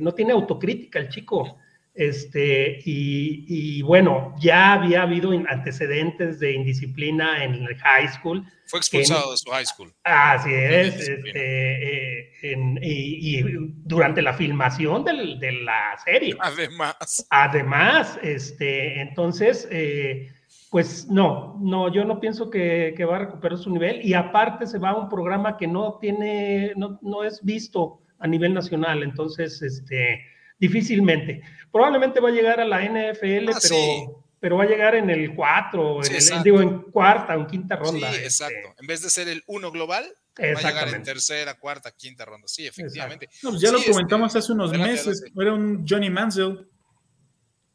[0.00, 1.58] no tiene autocrítica el chico.
[1.96, 8.44] Este, y, bueno, ya había habido antecedentes de indisciplina en el high school.
[8.66, 9.94] Fue expulsado de su high school.
[10.04, 13.42] Así es, este, eh, y,
[13.84, 16.36] durante la filmación de la serie.
[16.38, 17.26] Además.
[17.30, 20.30] Además, este, entonces, eh,
[20.70, 24.78] pues no, no, yo no pienso que, va a recuperar su nivel y aparte se
[24.78, 29.62] va a un programa que no tiene, no, no es visto a nivel nacional, entonces,
[29.62, 31.42] este, difícilmente.
[31.70, 35.34] Probablemente va a llegar a la NFL, ah, pero, pero va a llegar en el
[35.34, 36.00] 4,
[36.42, 38.08] digo, en cuarta o en quinta ronda.
[38.10, 38.24] Sí, este.
[38.24, 38.74] exacto.
[38.80, 40.04] En vez de ser el 1 global,
[40.38, 42.48] va a llegar en tercera, cuarta, quinta ronda.
[42.48, 43.28] Sí, efectivamente.
[43.42, 46.68] Pues ya lo comentamos hace unos meses, era un Johnny Mansell,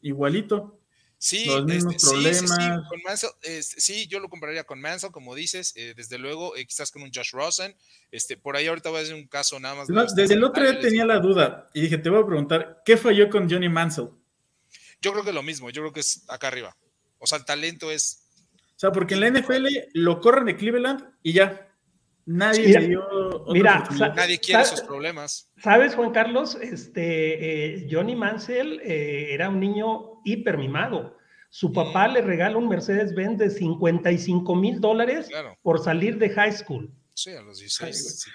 [0.01, 0.80] igualito.
[1.23, 3.19] Sí, los mismos este, problemas.
[3.19, 6.89] Sí, este, sí, yo lo compraría con Mansell, como dices, eh, desde luego, eh, quizás
[6.89, 7.75] con un Josh Rosen.
[8.11, 10.15] Este, por ahí ahorita voy a hacer un caso nada más.
[10.15, 13.29] desde el otro día tenía la duda y dije, te voy a preguntar, ¿qué falló
[13.29, 14.09] con Johnny Mansell?
[14.99, 16.75] Yo creo que lo mismo, yo creo que es acá arriba.
[17.19, 18.25] O sea, el talento es.
[18.75, 21.70] O sea, porque en la NFL lo corren de Cleveland y ya.
[22.25, 23.83] Nadie mira, dio mira,
[24.15, 25.51] nadie quiere esos problemas.
[25.57, 26.55] ¿Sabes, Juan Carlos?
[26.55, 31.17] Este, eh, Johnny Mansell era un niño hiper mimado.
[31.49, 35.27] Su papá le regala un Mercedes-Benz de 55 mil dólares
[35.61, 36.89] por salir de high school.
[37.13, 38.25] Sí, a los 16,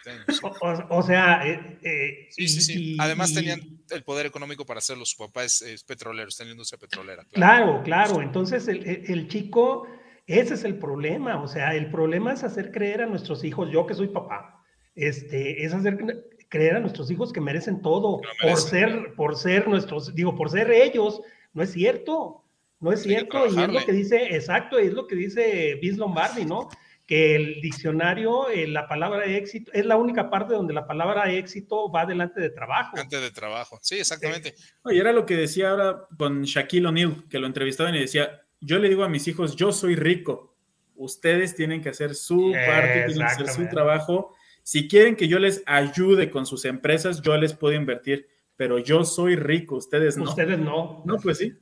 [0.91, 2.97] O, sea, eh, eh, sí, sí, sí.
[3.01, 5.07] Además tenían el poder económico para hacerlo.
[5.07, 7.25] Su papá es, petrolero, está en la industria petrolera.
[7.33, 8.21] Claro, claro.
[8.21, 9.89] Entonces el, el, chico,
[10.27, 11.43] ese es el problema.
[11.43, 14.63] O sea, el problema es hacer creer a nuestros hijos, yo que soy papá,
[14.95, 20.15] este, es hacer creer a nuestros hijos que merecen todo por ser, por ser nuestros,
[20.15, 21.21] digo, por ser ellos
[21.53, 22.45] no es cierto,
[22.81, 26.45] no es cierto, y es lo que dice, exacto, es lo que dice Bis Lombardi,
[26.45, 26.69] ¿no?
[27.07, 31.91] Que el diccionario, eh, la palabra éxito, es la única parte donde la palabra éxito
[31.91, 32.99] va delante de trabajo.
[32.99, 34.55] Antes de trabajo, sí, exactamente.
[34.83, 38.79] Oye, era lo que decía ahora con Shaquille O'Neal, que lo entrevistaban y decía, yo
[38.79, 40.57] le digo a mis hijos, yo soy rico,
[40.95, 44.35] ustedes tienen que hacer su parte, tienen que hacer su trabajo.
[44.63, 49.05] Si quieren que yo les ayude con sus empresas, yo les puedo invertir pero yo
[49.05, 50.25] soy rico, ustedes no.
[50.25, 51.03] Ustedes no.
[51.05, 51.53] No, pues sí.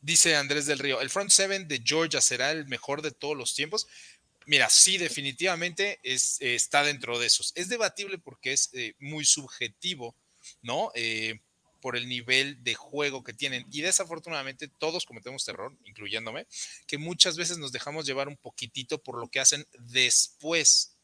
[0.00, 3.54] Dice Andrés del Río, ¿el front seven de Georgia será el mejor de todos los
[3.54, 3.86] tiempos?
[4.46, 7.52] Mira, sí, definitivamente es, está dentro de esos.
[7.54, 10.16] Es debatible porque es eh, muy subjetivo,
[10.60, 10.90] ¿no?
[10.94, 11.40] Eh,
[11.82, 13.66] por el nivel de juego que tienen.
[13.70, 16.46] Y desafortunadamente todos cometemos terror, incluyéndome,
[16.86, 20.96] que muchas veces nos dejamos llevar un poquitito por lo que hacen después,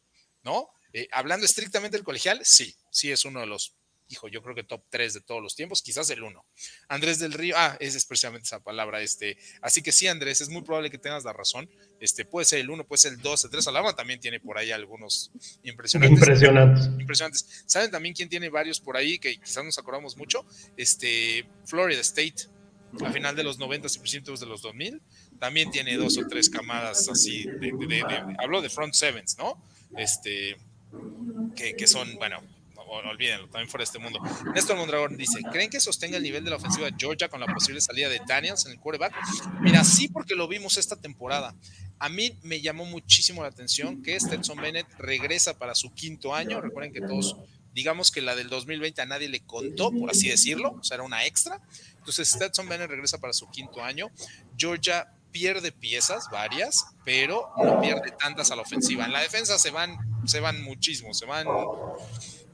[0.42, 0.70] ¿no?
[0.94, 3.74] Eh, hablando estrictamente del colegial, sí, sí es uno de los
[4.08, 6.44] hijo, yo creo que top 3 de todos los tiempos, quizás el 1.
[6.88, 10.48] Andrés del Río, ah, esa es precisamente esa palabra, este, así que sí, Andrés, es
[10.48, 11.68] muy probable que tengas la razón,
[12.00, 14.58] este, puede ser el 1, puede ser el 2, el 3, Alabama también tiene por
[14.58, 15.30] ahí algunos
[15.62, 16.18] impresionantes.
[16.18, 16.86] Impresionantes.
[16.98, 17.64] Impresionantes.
[17.66, 20.44] ¿Saben también quién tiene varios por ahí que quizás nos acordamos mucho?
[20.76, 22.48] Este, Florida State,
[23.04, 25.02] a final de los 90 y principios de los 2000,
[25.38, 28.04] también tiene dos o tres camadas así, de, de,
[28.38, 29.62] hablo de front sevens, ¿no?
[29.96, 30.56] Este,
[31.54, 32.42] que, que son, bueno,
[32.88, 34.20] olvídenlo, también fuera de este mundo.
[34.54, 37.46] Néstor Mondragón dice, ¿creen que sostenga el nivel de la ofensiva de Georgia con la
[37.46, 39.14] posible salida de Daniels en el quarterback?
[39.60, 41.54] Mira, sí, porque lo vimos esta temporada.
[41.98, 46.60] A mí me llamó muchísimo la atención que Stetson Bennett regresa para su quinto año.
[46.60, 47.36] Recuerden que todos,
[47.74, 51.04] digamos que la del 2020 a nadie le contó, por así decirlo, o sea, era
[51.04, 51.60] una extra.
[51.96, 54.10] Entonces, Stetson Bennett regresa para su quinto año.
[54.56, 59.04] Georgia pierde piezas, varias, pero no pierde tantas a la ofensiva.
[59.04, 61.46] En la defensa se van, se van muchísimo, se van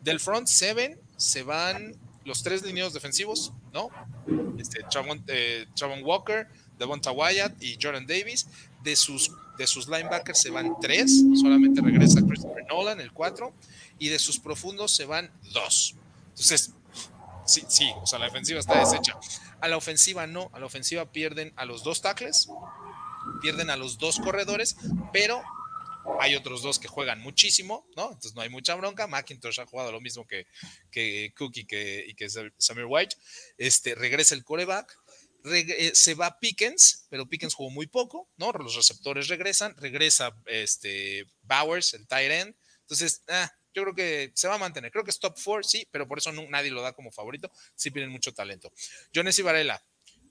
[0.02, 3.88] del front seven se van los tres lineos defensivos, ¿no?
[4.58, 5.66] Este, Chavon, eh,
[6.02, 8.46] Walker, Devonta Wyatt y Jordan Davis.
[8.82, 13.54] De sus, de sus linebackers se van tres, solamente regresa Christopher Nolan, el cuatro,
[13.98, 15.94] y de sus profundos se van dos.
[16.30, 16.74] Entonces,
[17.46, 19.16] sí, sí, o sea, la defensiva está deshecha.
[19.64, 22.48] A la ofensiva no, a la ofensiva pierden a los dos tackles,
[23.40, 24.76] pierden a los dos corredores,
[25.10, 25.42] pero
[26.20, 28.08] hay otros dos que juegan muchísimo, ¿no?
[28.08, 29.06] Entonces no hay mucha bronca.
[29.06, 30.46] McIntosh ha jugado lo mismo que,
[30.90, 33.16] que Cook y que, y que Samir White.
[33.56, 34.98] Este, regresa el coreback.
[35.46, 38.52] eh, se va Pickens, pero Pickens jugó muy poco, ¿no?
[38.52, 42.54] Los receptores regresan, regresa este Bowers, el tight end.
[42.82, 44.90] Entonces, ah, yo creo que se va a mantener.
[44.90, 47.50] Creo que es top four, sí, pero por eso nadie lo da como favorito.
[47.74, 48.72] Sí tienen mucho talento.
[49.14, 49.82] Jones y Varela.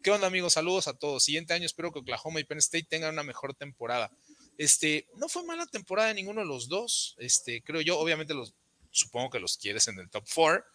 [0.01, 0.53] ¿Qué onda, amigos?
[0.53, 1.23] Saludos a todos.
[1.23, 4.11] Siguiente año espero que Oklahoma y Penn State tengan una mejor temporada.
[4.57, 7.15] Este, no fue mala temporada de ninguno de los dos.
[7.19, 8.53] Este, creo yo, obviamente los,
[8.91, 10.65] supongo que los quieres en el top four,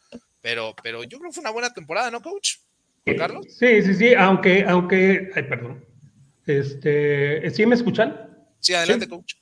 [0.41, 2.57] pero, pero yo creo que fue una buena temporada, ¿no, coach?
[3.17, 3.47] Carlos?
[3.59, 5.85] Sí, sí, sí, aunque, aunque, ay, perdón.
[6.47, 8.47] Este, ¿sí me escuchan?
[8.61, 9.35] Sí, adelante, coach.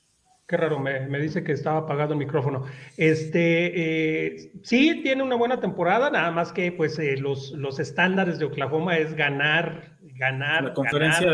[0.48, 2.66] Qué raro, me, dice que estaba apagado el micrófono.
[2.96, 8.38] Este, eh, sí, tiene una buena temporada, nada más que pues eh, los, los estándares
[8.38, 11.28] de Oklahoma es ganar, ganar, la conferencia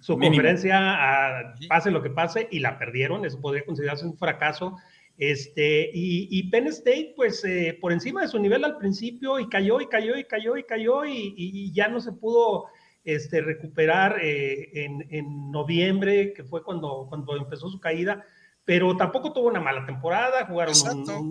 [0.00, 4.76] su conferencia, a, pase lo que pase, y la perdieron, eso podría considerarse un fracaso.
[5.16, 9.80] Este, y, Penn State, pues eh, por encima de su nivel al principio, y cayó,
[9.80, 12.66] y cayó, y cayó, y cayó, y, ya no se pudo
[13.04, 18.22] este, recuperar en, en, noviembre, que fue cuando, cuando empezó su caída
[18.70, 20.76] pero tampoco tuvo una mala temporada, jugaron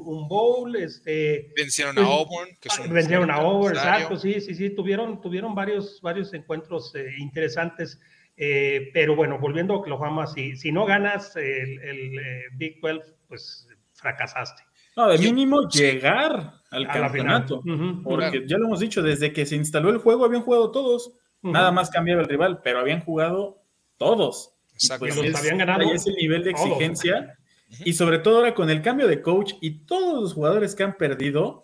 [0.04, 4.54] un, bowl, este, vencieron a pues, Auburn, que son vencieron a Auburn, exacto, sí, sí,
[4.54, 7.98] sí, tuvieron, tuvieron varios, varios encuentros eh, interesantes,
[8.36, 11.80] eh, pero bueno, volviendo a Oklahoma, si, si no ganas el,
[12.20, 14.62] eh, Big 12, pues fracasaste.
[14.98, 17.64] No, de mínimo llegar al campeonato,
[18.04, 21.72] porque ya lo hemos dicho, desde que se instaló el juego habían jugado todos, nada
[21.72, 23.64] más cambiaba el rival, pero habían jugado
[23.96, 24.59] todos.
[25.00, 25.82] Pues habían ganado.
[25.82, 27.38] Ahí es el nivel de exigencia.
[27.86, 30.98] Y sobre todo ahora con el cambio de coach y todos los jugadores que han
[30.98, 31.64] perdido,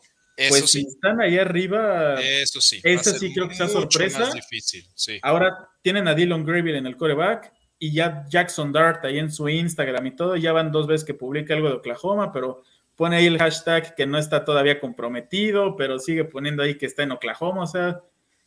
[0.49, 2.21] pues si están ahí arriba.
[2.21, 2.79] Eso sí.
[2.83, 4.31] Eso sí creo que sea sorpresa.
[4.31, 4.85] difícil,
[5.21, 9.49] Ahora tienen a Dylan Gravier en el coreback y ya Jackson Dart ahí en su
[9.49, 10.35] Instagram y todo.
[10.35, 12.63] Ya van dos veces que publica algo de Oklahoma, pero
[12.95, 17.03] pone ahí el hashtag que no está todavía comprometido, pero sigue poniendo ahí que está
[17.03, 17.63] en Oklahoma.
[17.63, 18.01] O sea,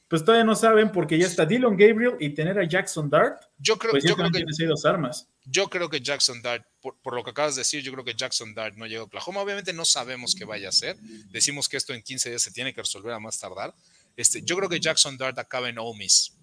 [0.09, 3.43] pues todavía no saben porque ya está Dylan Gabriel y tener a Jackson Dart.
[3.59, 5.29] Yo creo, pues yo creo que dos armas.
[5.45, 8.55] Yo creo que Jackson Dart, por, lo que acabas de decir, yo creo que Jackson
[8.55, 9.41] Dart no llega a Oklahoma.
[9.41, 10.97] Obviamente no sabemos qué vaya a hacer.
[11.31, 13.75] Decimos que esto en 15 días se tiene que resolver a más tardar.
[14.17, 16.35] Este, yo creo que Jackson Dart acaba en Ole Miss.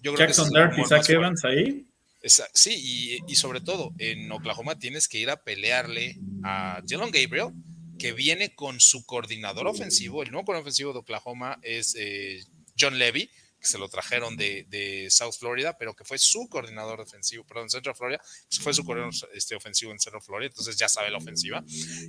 [0.00, 1.86] Jackson Dart y Zach Evans ahí.
[2.22, 7.52] sí, y, y, sobre todo en Oklahoma tienes que ir a pelearle a Dylan Gabriel,
[7.98, 10.22] que viene con su coordinador ofensivo.
[10.22, 12.44] El nuevo coordinador ofensivo de Oklahoma es eh,
[12.78, 17.44] John Levy, que se lo trajeron de, South Florida, pero que fue su coordinador defensivo,
[17.44, 18.20] perdón, Central Florida,
[18.60, 21.64] fue su coordinador este, ofensivo en Central Florida, entonces ya sabe la ofensiva.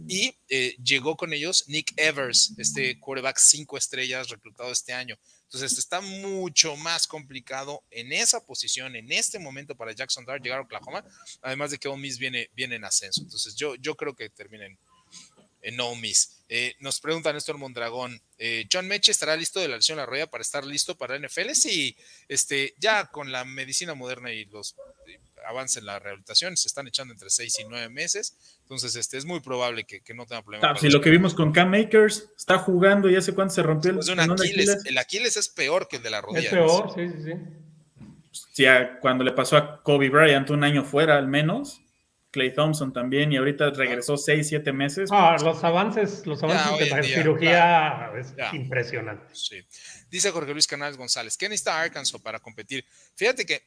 [0.07, 5.17] Y eh, llegó con ellos Nick Evers, este quarterback cinco estrellas reclutado este año.
[5.43, 10.59] Entonces está mucho más complicado en esa posición, en este momento para Jackson Dart llegar
[10.59, 11.05] a Oklahoma,
[11.41, 13.21] además de que Ole Miss viene, viene en ascenso.
[13.21, 14.79] Entonces yo, yo creo que terminen en
[15.73, 16.37] no miss.
[16.49, 20.05] Eh, nos pregunta Néstor Mondragón, eh, ¿John Meche estará listo de la lesión de la
[20.05, 21.51] rodilla para estar listo para NFL?
[21.53, 21.97] Sí,
[22.29, 24.75] este, ya con la medicina moderna y los
[25.07, 29.17] eh, avances en la rehabilitación se están echando entre seis y nueve meses, entonces este,
[29.17, 30.71] es muy probable que, no tenga problema.
[30.71, 33.91] Ah, si lo que vimos con Cam Makers, está jugando y hace cuánto se rompió
[33.91, 36.47] el, Aquiles, el Aquiles es peor que el de la rodilla.
[36.47, 37.33] Es peor, sí, sí,
[38.55, 38.65] sí.
[39.01, 41.81] cuando le pasó a Kobe Bryant un año fuera al menos,
[42.37, 45.09] Clay Thompson también, y ahorita regresó seis, siete meses.
[45.11, 49.33] Ah, los avances, los avances de la cirugía es impresionante.
[49.33, 49.65] Sí.
[50.11, 52.85] Dice Jorge Luis Canales González, ¿qué necesita Arkansas para competir?
[53.15, 53.63] Fíjate que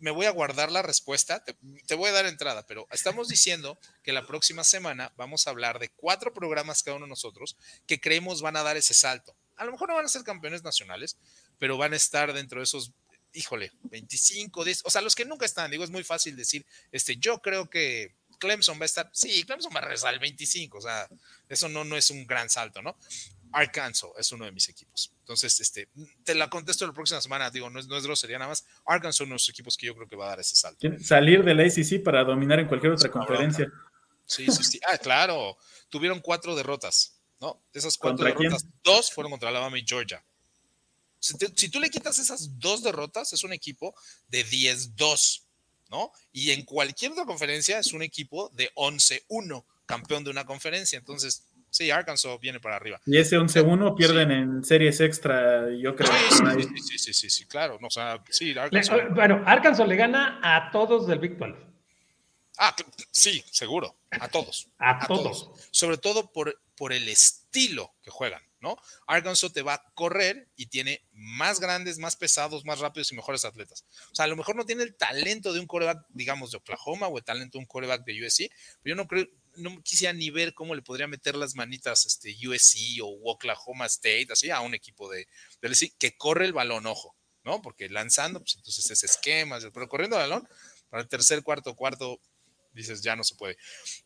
[0.00, 1.54] me voy a guardar la respuesta, te,
[1.86, 5.78] te, voy a dar entrada, pero estamos diciendo que la próxima semana vamos a hablar
[5.78, 9.36] de cuatro programas cada uno de nosotros que creemos van a dar ese salto.
[9.56, 11.18] A lo mejor no van a ser campeones nacionales,
[11.56, 12.92] pero van a estar dentro de esos
[13.38, 17.16] híjole, 25, 10, o sea, los que nunca están, digo, es muy fácil decir, este,
[17.16, 20.80] yo creo que Clemson va a estar, sí, Clemson va a regresar al 25, o
[20.80, 21.08] sea,
[21.48, 22.96] eso no, no es un gran salto, ¿no?
[23.52, 25.12] Arkansas es uno de mis equipos.
[25.20, 25.88] Entonces, este,
[26.24, 28.66] te la contesto la próxima semana, digo, no es, no es grosería nada más.
[28.84, 30.86] Arkansas es uno de los equipos que yo creo que va a dar ese salto.
[31.02, 33.70] Salir de la ACC para dominar en cualquier otra conferencia.
[34.26, 34.80] Sí, sí, sí.
[34.86, 35.56] Ah, claro.
[35.88, 37.62] Tuvieron cuatro derrotas, ¿no?
[37.72, 40.22] De esas cuatro derrotas, dos fueron contra Alabama y Georgia.
[41.20, 43.94] Si, tú le quitas esas dos derrotas, es un equipo
[44.28, 45.42] de 10-2,
[45.90, 46.12] ¿no?
[46.32, 50.98] Y en cualquier otra conferencia es un equipo de 11-1, campeón de una conferencia.
[50.98, 53.00] Entonces, sí, Arkansas viene para arriba.
[53.06, 56.12] Y ese 11-1 pierden en series extra, yo creo.
[56.80, 57.78] Sí, sí, sí, sí, claro.
[57.82, 58.98] o sea, sí, Arkansas.
[59.14, 61.68] bueno, Arkansas le gana a todos del Big 12.
[62.58, 62.74] Ah,
[63.12, 63.96] sí, seguro.
[64.10, 64.68] A todos.
[64.78, 65.50] a, todos.
[65.70, 68.42] Sobre todo por, por el estilo que juegan.
[68.60, 68.76] ¿no?
[69.06, 73.44] Arkansas te va a correr y tiene más grandes, más pesados, más rápidos y mejores
[73.44, 73.84] atletas.
[74.10, 77.06] O sea, a lo mejor no tiene el talento de un coreback, digamos, de Oklahoma
[77.08, 78.50] o el talento de un coreback de USC,
[78.82, 79.26] pero yo no creo,
[79.56, 84.28] no quisiera ni ver cómo le podría meter las manitas este, USC o Oklahoma State,
[84.30, 85.28] así a un equipo de,
[85.60, 87.14] de que corre el balón, ojo.
[87.44, 87.62] ¿no?
[87.62, 90.48] Porque lanzando, pues entonces es esquemas, pero corriendo el balón,
[90.90, 92.20] para el tercer, cuarto, cuarto,
[92.72, 93.56] dices, ya no se puede.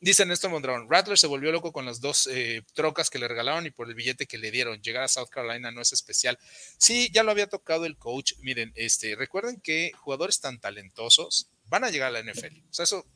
[0.01, 3.67] Dice Néstor Mondragón, Rattler se volvió loco con las dos eh, trocas que le regalaron
[3.67, 4.81] y por el billete que le dieron.
[4.83, 6.39] Llegar a South Carolina no es especial.
[6.79, 8.35] Sí, ya lo había tocado el coach.
[8.41, 12.59] Miren, este, recuerden que jugadores tan talentosos van a llegar a la NFL.
[12.71, 13.07] O sea, eso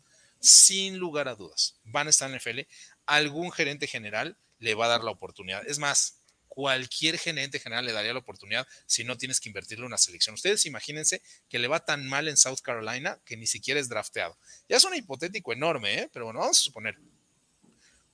[0.41, 1.77] sin lugar a dudas.
[1.85, 2.61] Van a estar en la NFL.
[3.07, 5.67] Algún gerente general le va a dar la oportunidad.
[5.67, 6.16] Es más,
[6.57, 10.33] cualquier gerente general le daría la oportunidad si no tienes que invertirle una selección.
[10.33, 14.39] Ustedes imagínense que le va tan mal en South Carolina que ni siquiera es drafteado.
[14.67, 16.11] Ya es un hipotético enorme, ¿eh?
[16.15, 16.99] pero bueno, vamos a suponer.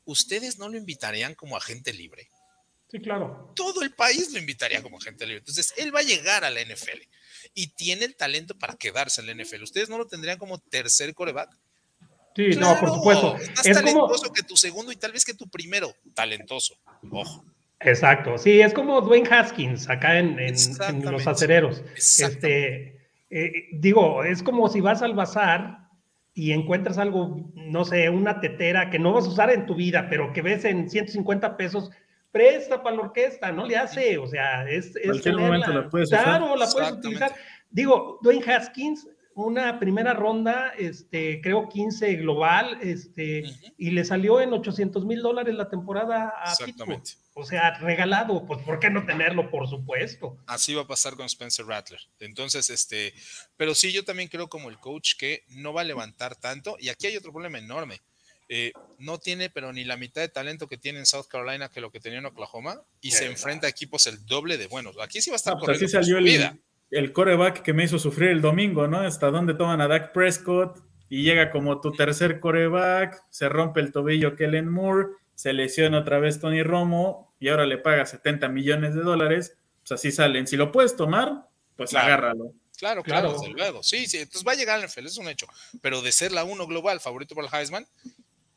[0.05, 2.31] ¿Ustedes no lo invitarían como agente libre?
[2.91, 3.53] Sí, claro.
[3.55, 5.39] Todo el país lo invitaría como agente libre.
[5.39, 7.01] Entonces, él va a llegar a la NFL
[7.55, 9.63] y tiene el talento para quedarse en la NFL.
[9.63, 11.57] ¿Ustedes no lo tendrían como tercer coreback?
[12.35, 13.37] Sí, no, por supuesto.
[13.37, 15.95] es talentoso que tu segundo y tal vez que tu primero.
[16.13, 16.77] Talentoso.
[17.09, 17.45] Ojo.
[17.85, 20.37] Exacto, sí, es como Dwayne Haskins acá en,
[21.03, 21.83] los acereros.
[21.97, 25.89] Este, eh, digo, es como si vas al bazar
[26.35, 30.07] y encuentras algo, no sé, una tetera que no vas a usar en tu vida,
[30.09, 31.91] pero que ves en 150 pesos,
[32.31, 34.97] presta para la orquesta, no le hace, o sea, es...
[34.97, 36.25] En cualquier momento la puedes usar.
[36.25, 37.33] Claro, la puedes utilizar.
[37.71, 43.45] Digo, Dwayne Haskins una primera ronda, este, creo 15 global, este,
[43.79, 47.13] y le salió en 800 mil dólares la temporada a Exactamente.
[47.35, 49.51] O sea, regalado, pues ¿por qué no tenerlo?
[49.51, 50.37] Por supuesto.
[50.47, 52.01] Así va a pasar con Spencer Rattler.
[52.21, 53.15] Entonces, este,
[53.57, 56.91] pero sí, yo también creo como el coach que no va a levantar tanto, y
[56.91, 58.01] aquí hay otro problema enorme.
[58.49, 61.81] Eh, no tiene, pero ni la mitad de talento que tiene en South Carolina que
[61.81, 64.97] lo que tenía en Oklahoma, y se enfrenta a equipos el doble de buenos.
[65.01, 66.59] Aquí sí va a estar por pues corriendo salió vida
[66.93, 68.99] el coreback que me hizo sufrir el domingo, ¿no?
[68.99, 70.79] Hasta donde toman a Dak Prescott
[71.09, 76.19] y llega como tu tercer coreback, se rompe el tobillo Kellen Moore, se lesiona otra
[76.19, 80.47] vez Tony Romo y ahora le paga 70 millones de dólares, pues así salen.
[80.47, 82.53] Si lo puedes tomar, pues agárralo.
[82.77, 83.83] Claro, claro, desde luego.
[83.83, 85.47] Sí, sí, entonces va a llegar al NFL, es un hecho.
[85.81, 87.87] Pero de ser la uno global, favorito para el Heisman,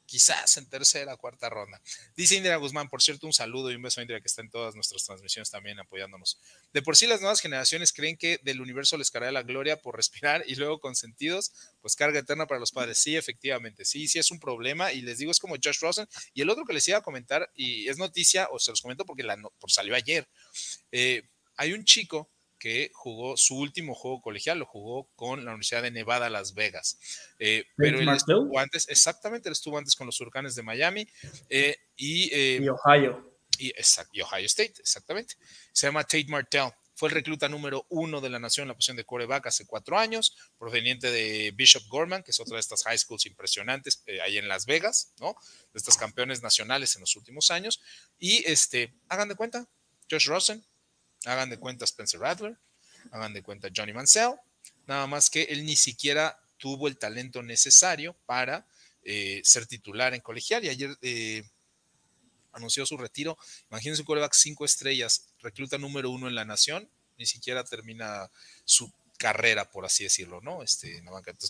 [0.06, 1.82] quizás en tercera, cuarta ronda.
[2.16, 4.50] Dice Indira Guzmán, por cierto, un saludo y un beso a Indira que está en
[4.50, 6.40] todas nuestras transmisiones también apoyándonos.
[6.74, 9.96] De por sí las nuevas generaciones creen que del universo les caerá la gloria por
[9.96, 11.52] respirar y luego con sentidos,
[11.82, 13.00] pues carga eterna para los padres.
[13.00, 16.08] Sí, efectivamente, sí, sí es un problema y les digo, es como Josh Rosen.
[16.34, 19.06] Y el otro que les iba a comentar, y es noticia, o se los comento
[19.06, 20.28] porque la, por salió ayer,
[20.92, 21.24] eh,
[21.58, 22.30] hay un chico
[22.66, 26.98] que jugó su último juego colegial, lo jugó con la Universidad de Nevada, Las Vegas.
[27.38, 31.08] Eh, pero él estuvo antes, exactamente, él estuvo antes con los Hurricanes de Miami
[31.48, 33.38] eh, y, y, Ohio.
[33.60, 33.72] Y,
[34.14, 35.36] y, Ohio State, exactamente.
[35.74, 36.72] Se llama Tate Martell.
[36.96, 40.00] Fue el recluta número uno de la nación en la posición de coreback hace cuatro
[40.00, 44.40] años, proveniente de Bishop Gorman, que es otra de estas high schools impresionantes eh, ahí
[44.40, 45.36] en Las Vegas, ¿no?
[45.72, 47.80] De estas campeones nacionales en los últimos años.
[48.18, 49.70] Y este, hagan de cuenta,
[50.10, 50.66] Josh Rosen,
[51.26, 52.58] Hagan de cuenta Spencer Rattler,
[53.12, 54.36] hagan de cuenta Johnny Mansell,
[54.88, 58.66] nada más que él ni siquiera tuvo el talento necesario para
[59.04, 61.44] eh, ser titular en colegial y ayer eh,
[62.54, 63.38] anunció su retiro.
[63.70, 68.30] Imagínense un coreback cinco estrellas, recluta número uno en la nación, ni siquiera termina
[68.64, 70.64] su carrera, por así decirlo, ¿no?
[70.64, 71.02] Este,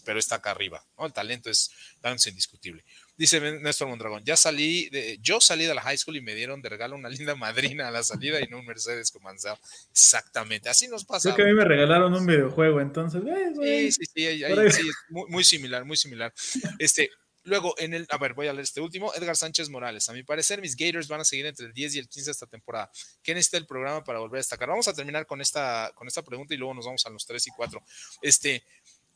[0.03, 1.05] pero está acá arriba, ¿no?
[1.05, 1.71] El talento es,
[2.01, 2.83] talento indiscutible.
[3.17, 6.61] Dice Néstor Mondragón, ya salí, de, yo salí de la high school y me dieron
[6.61, 9.57] de regalo una linda madrina a la salida y no un Mercedes con manzado.
[9.89, 11.33] Exactamente, así nos pasa.
[11.33, 13.23] Creo que a mí me regalaron un videojuego, entonces.
[13.61, 16.33] sí, sí, sí, sí, muy, muy, similar, muy similar.
[16.77, 17.09] Este,
[17.45, 20.09] Luego, en el, a ver, voy a leer este último, Edgar Sánchez Morales.
[20.09, 22.47] A mi parecer, mis Gators van a seguir entre el 10 y el 15 esta
[22.47, 22.89] temporada.
[23.21, 24.67] ¿Qué necesita el programa para volver a destacar?
[24.67, 27.45] Vamos a terminar con esta, con esta pregunta y luego nos vamos a los 3
[27.45, 27.83] y 4.
[28.23, 28.63] Este,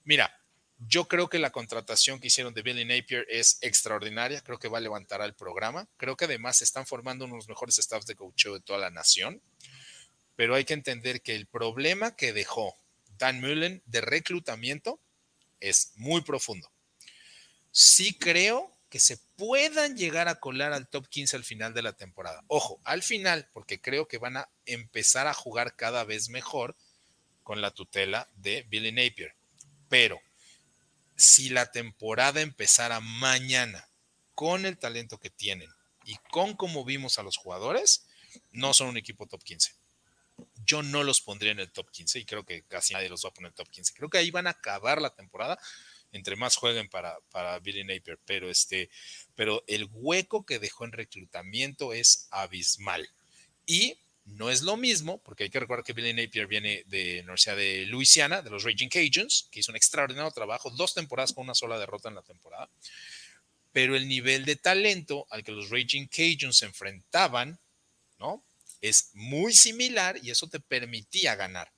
[0.03, 0.31] mira,
[0.87, 4.41] yo creo que la contratación que hicieron de Billy Napier es extraordinaria.
[4.41, 5.87] Creo que va a levantar al programa.
[5.97, 9.41] Creo que además se están formando unos mejores staffs de coaching de toda la nación.
[10.35, 12.75] Pero hay que entender que el problema que dejó
[13.17, 14.99] Dan Mullen de reclutamiento
[15.59, 16.71] es muy profundo
[17.71, 21.93] sí creo que se puedan llegar a colar al top 15 al final de la
[21.93, 22.43] temporada.
[22.47, 26.75] Ojo, al final, porque creo que van a empezar a jugar cada vez mejor
[27.43, 29.35] con la tutela de Billy Napier.
[29.89, 30.19] Pero
[31.19, 33.89] si la temporada empezara mañana
[34.33, 35.69] con el talento que tienen
[36.05, 38.07] y con cómo vimos a los jugadores,
[38.51, 39.75] no son un equipo top 15.
[40.65, 43.29] Yo no los pondría en el top 15 y creo que casi nadie los va
[43.29, 43.93] a poner en el top 15.
[43.93, 45.59] Creo que ahí van a acabar la temporada
[46.13, 48.89] entre más jueguen para, para Billy Napier, pero este,
[49.35, 53.09] pero el hueco que dejó en reclutamiento es abismal.
[53.65, 53.99] Y
[54.29, 57.57] no es lo mismo, porque hay que recordar que Billy Napier viene de la Universidad
[57.57, 61.55] de Louisiana, de los Raging Cajuns, que hizo un extraordinario trabajo, dos temporadas con una
[61.55, 62.69] sola derrota en la temporada,
[63.71, 67.59] pero el nivel de talento al que los Raging Cajuns se enfrentaban,
[68.19, 68.43] ¿no?
[68.81, 71.71] Es muy similar y eso te permitía ganar.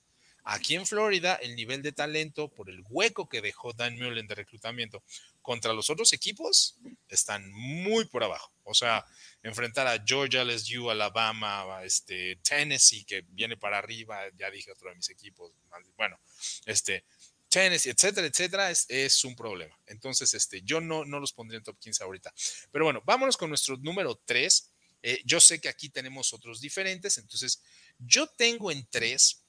[0.44, 4.36] Aquí en Florida, el nivel de talento por el hueco que dejó Dan Mullen de
[4.36, 5.04] reclutamiento
[5.42, 6.78] contra los otros equipos
[7.10, 8.54] están muy por abajo.
[8.64, 9.06] O sea,
[9.44, 14.96] enfrentar a Georgia, LSU, Alabama, este, Tennessee, que viene para arriba, ya dije otro de
[14.96, 15.52] mis equipos,
[15.98, 16.20] bueno,
[16.66, 17.06] este,
[17.50, 19.78] Tennessee, etcétera, etcétera, es, un problema.
[19.88, 22.34] Entonces, este, yo no, no los pondría en top 15 ahorita.
[22.72, 24.72] Pero bueno, vámonos con nuestro número 3.
[25.04, 27.62] Eh, yo sé que aquí tenemos otros diferentes, entonces
[27.98, 29.44] yo tengo en 3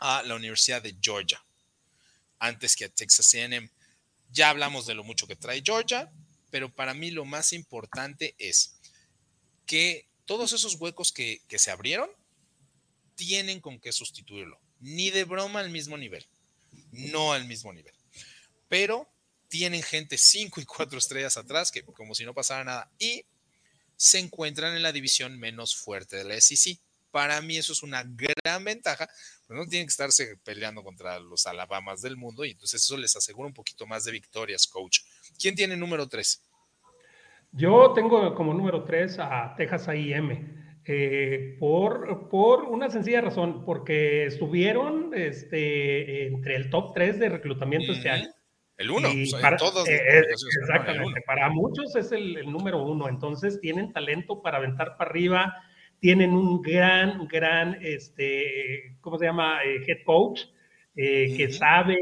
[0.00, 1.44] a la Universidad de Georgia,
[2.38, 3.70] antes que a Texas AM.
[4.30, 6.12] Ya hablamos de lo mucho que trae Georgia,
[6.50, 8.78] pero para mí lo más importante es
[9.66, 12.10] que todos esos huecos que, se abrieron
[13.14, 14.60] tienen con qué sustituirlo.
[14.80, 16.26] Ni de broma al mismo nivel
[16.92, 17.94] no al mismo nivel.
[18.68, 19.08] Pero
[19.48, 23.24] tienen gente 5 y 4 estrellas atrás, que como si no pasara nada, y
[23.96, 26.78] se encuentran en la división menos fuerte de la SEC.
[27.10, 29.08] Para mí eso es una gran ventaja,
[29.54, 33.48] no tienen que estarse peleando contra los Alabamas del mundo y entonces eso les asegura
[33.48, 35.00] un poquito más de victorias, coach.
[35.38, 36.42] ¿Quién tiene número 3?
[37.52, 40.60] Yo tengo como número 3 a Texas A&M.
[40.86, 47.92] Eh, por, por, una sencilla razón, porque estuvieron este, entre el top 3 de reclutamiento
[47.92, 48.28] este año.
[48.76, 49.10] El uno,
[49.42, 49.86] para, todos.
[49.86, 50.00] Eh,
[50.62, 55.54] exactamente, para muchos es el, número uno, entonces tienen talento para aventar para arriba,
[56.00, 59.62] tienen un gran, gran, este, ¿cómo se llama?
[59.64, 60.40] Eh, head coach,
[60.94, 61.98] que sabe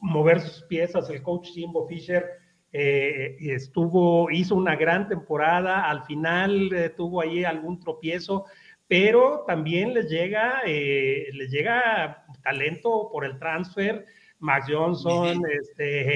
[0.00, 2.24] mover sus piezas, el coach Jimbo Fisher
[2.72, 8.44] eh, estuvo, hizo una gran temporada, al final eh, tuvo ahí algún tropiezo,
[8.86, 14.04] pero también les llega, eh, les llega talento por el transfer,
[14.40, 16.08] Max Johnson, este,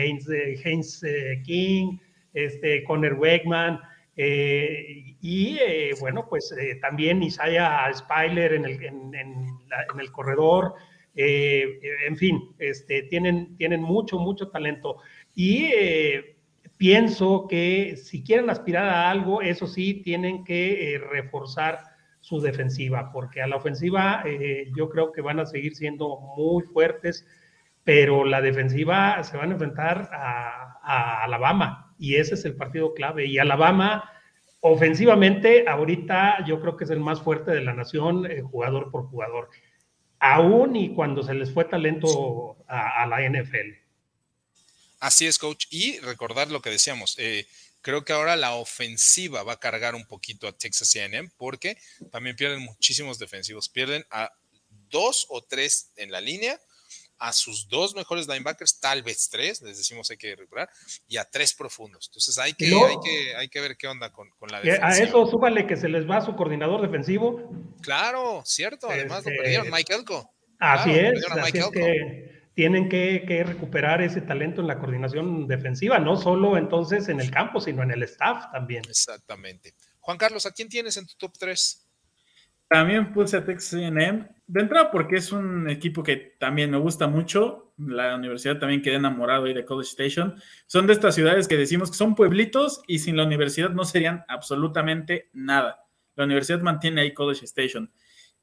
[0.65, 1.03] Haynes,
[1.45, 1.99] King,
[2.35, 3.81] este, Conner Wegman,
[5.23, 5.59] y
[6.01, 10.75] bueno, pues también Isaiah Spiler en el, en, en el corredor,
[11.15, 14.97] en fin, este, tienen, tienen mucho, mucho talento.
[15.35, 15.71] Y
[16.83, 21.79] pienso que si quieren aspirar a algo, eso sí, tienen que eh, reforzar
[22.21, 26.65] su defensiva, porque a la ofensiva eh, yo creo que van a seguir siendo muy
[26.65, 27.25] fuertes,
[27.85, 33.27] pero la defensiva se van a enfrentar a, Alabama y ese es el partido clave.
[33.27, 34.11] Y Alabama,
[34.63, 39.07] ofensivamente, ahorita yo creo que es el más fuerte de la nación, eh, jugador por
[39.09, 39.51] jugador,
[40.19, 43.83] aún y cuando se les fue talento a la NFL.
[45.03, 45.67] Así es, coach.
[45.71, 47.45] Y recordar lo que decíamos, eh,
[47.81, 51.77] creo que ahora la ofensiva va a cargar un poquito a Texas AM porque
[52.13, 53.69] también pierden muchísimos defensivos.
[53.69, 54.31] Pierden a
[54.91, 56.61] dos o tres en la línea,
[57.23, 60.69] a sus dos mejores linebackers, tal vez tres, les decimos hay que recuperar,
[61.07, 62.09] y a tres profundos.
[62.09, 64.87] Entonces hay que, hay que, hay que ver qué onda con, la defensa.
[64.87, 67.49] A eso súbale que se les va su coordinador defensivo.
[67.81, 70.35] Claro, cierto, además lo este, perdieron, Mike Elko.
[70.59, 76.17] Así es, así es que tienen que, recuperar ese talento en la coordinación defensiva, no
[76.17, 78.83] solo entonces en el campo, sino en el staff también.
[78.89, 79.75] Exactamente.
[80.01, 81.87] Juan Carlos, ¿a quién tienes en tu top 3?
[82.69, 87.07] También puse a Texas A&M, de entrada porque es un equipo que también me gusta
[87.07, 90.35] mucho, la universidad también quedé enamorado ahí de College Station,
[90.67, 94.27] son de estas ciudades que decimos que son pueblitos y sin la universidad no serían
[94.29, 95.87] absolutamente nada.
[96.17, 97.91] La universidad mantiene ahí College Station.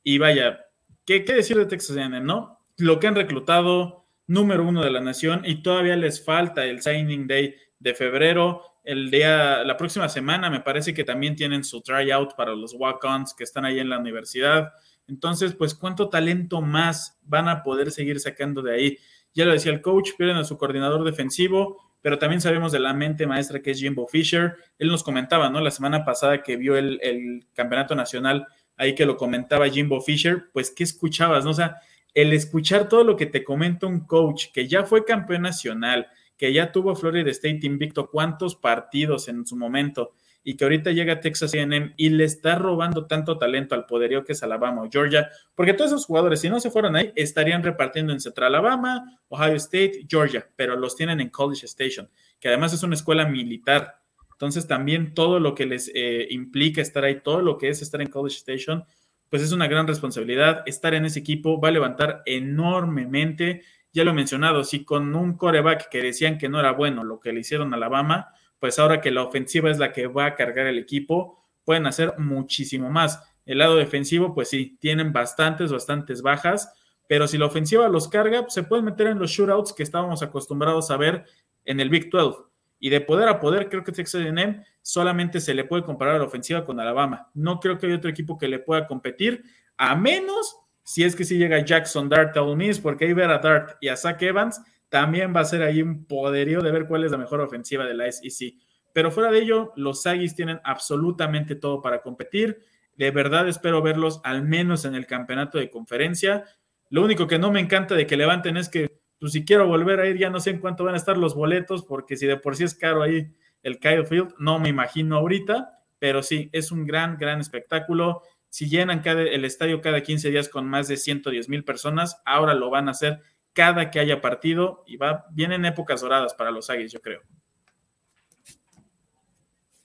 [0.01, 0.66] Y vaya,
[1.05, 2.66] ¿qué, qué decir de Texas A&M, no?
[2.78, 7.28] Lo que han reclutado, número uno de la nación y todavía les falta el signing
[7.28, 8.64] day de febrero.
[8.84, 13.36] El día, la próxima semana me parece que también tienen su tryout para los walk-ons
[13.36, 14.74] que están ahí en la universidad.
[15.10, 18.97] Entonces, pues, ¿cuánto talento más van a poder seguir sacando de ahí?
[19.34, 22.93] Ya lo decía el coach, pierden a su coordinador defensivo, pero también sabemos de la
[22.93, 24.55] mente maestra que es Jimbo Fisher.
[24.78, 25.60] Él nos comentaba, ¿no?
[25.60, 28.47] La semana pasada que vio el, campeonato nacional,
[28.78, 31.43] ahí que lo comentaba Jimbo Fisher, pues, ¿qué escuchabas?
[31.43, 31.51] No?
[31.51, 31.78] O sea,
[32.14, 36.07] el escuchar todo lo que te comenta un coach que ya fue campeón nacional,
[36.38, 41.13] que ya tuvo Florida State invicto cuántos partidos en su momento y que ahorita llega
[41.13, 44.89] a Texas A&M y le está robando tanto talento al poderío que es Alabama o
[44.89, 49.19] Georgia, porque todos esos jugadores, si no se fueran ahí, estarían repartiendo en Central Alabama,
[49.27, 52.09] Ohio State, Georgia, pero los tienen en College Station,
[52.39, 53.99] que además es una escuela militar.
[54.31, 58.01] Entonces también todo lo que les eh, implica estar ahí, todo lo que es estar
[58.01, 58.85] en College Station,
[59.29, 60.63] pues es una gran responsabilidad.
[60.65, 63.61] Estar en ese equipo va a levantar enormemente.
[63.93, 67.19] Ya lo he mencionado, si con un coreback que decían que no era bueno lo
[67.19, 68.29] que le hicieron a Alabama,
[68.60, 72.14] pues ahora que la ofensiva es la que va a cargar el equipo, pueden hacer
[72.18, 73.22] muchísimo más.
[73.45, 76.72] El lado defensivo, pues sí, tienen bastantes, bastantes bajas,
[77.07, 80.22] pero si la ofensiva los carga, pues se pueden meter en los shootouts que estábamos
[80.22, 81.26] acostumbrados a ver
[81.66, 82.43] en el Big 12.
[82.80, 86.20] Y de poder a poder, creo que Texas A&M solamente se le puede comparar a
[86.20, 87.30] la ofensiva con Alabama.
[87.34, 89.43] No creo que haya otro equipo que le pueda competir,
[89.78, 93.78] a menos si es que si llega Jackson Dart Miss, porque ahí ver a Dart
[93.82, 97.11] y a Zach Evans también va a ser ahí un poderío de ver cuál es
[97.11, 98.55] la mejor ofensiva de la SEC.
[98.91, 102.59] Pero fuera de ello, los Aggies tienen absolutamente todo para competir.
[102.97, 106.43] De verdad espero verlos al menos en el campeonato de conferencia.
[106.89, 109.99] Lo único que no me encanta de que levanten es que, pues si quiero volver
[109.99, 112.37] a ir, ya no sé en cuánto van a estar los boletos, porque si de
[112.37, 113.31] por sí es caro ahí
[113.61, 118.23] el Kyle Field, no me imagino ahorita, pero sí, es un gran, gran espectáculo.
[118.49, 122.55] Si llenan cada, el estadio cada 15 días con más de 110 mil personas, ahora
[122.55, 123.21] lo van a hacer
[123.53, 127.21] cada que haya partido y va, vienen épocas doradas para los Aggies, yo creo.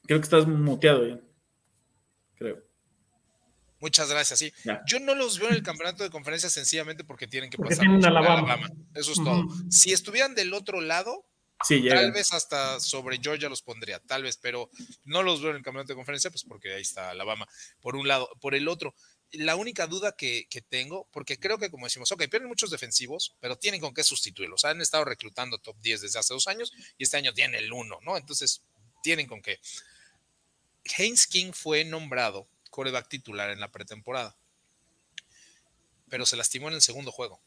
[0.06, 1.20] Creo que estás muteado, ya.
[2.36, 2.62] Creo.
[3.80, 4.52] Muchas gracias, sí.
[4.86, 8.06] Yo no los veo en el campeonato de conferencia sencillamente porque tienen que pasar por
[8.06, 8.70] Alabama.
[8.94, 9.44] Eso es todo.
[9.70, 11.26] Si estuvieran del otro lado,
[11.68, 14.70] tal vez hasta sobre Georgia los pondría, tal vez, pero
[15.04, 17.46] no los veo en el campeonato de conferencia, pues porque ahí está Alabama,
[17.80, 18.30] por un lado.
[18.40, 18.94] Por el otro,
[19.34, 23.56] la única duda que, tengo, porque creo que como decimos, ok, pierden muchos defensivos, pero
[23.56, 24.64] tienen con qué sustituirlos.
[24.64, 28.00] Han estado reclutando top 10 desde hace dos años y este año tienen el 1,
[28.02, 28.16] ¿no?
[28.16, 28.62] Entonces,
[29.02, 29.60] tienen con qué.
[30.96, 34.36] Haynes King fue nombrado coreback titular en la pretemporada,
[36.08, 37.40] pero se lastimó en el segundo juego.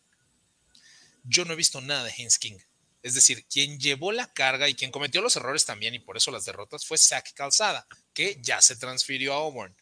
[1.24, 2.58] Yo no he visto nada de Haynes King.
[3.04, 6.32] Es decir, quien llevó la carga y quien cometió los errores también y por eso
[6.32, 9.76] las derrotas fue Zach Calzada, que ya se transfirió a Auburn.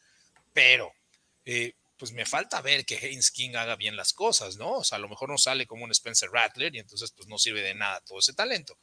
[0.53, 0.93] Pero,
[1.45, 4.77] eh, pues me falta ver que Haynes King haga bien las cosas, ¿no?
[4.77, 7.37] O sea, a lo mejor no sale como un Spencer Rattler y entonces pues no
[7.37, 8.77] sirve de nada todo ese talento.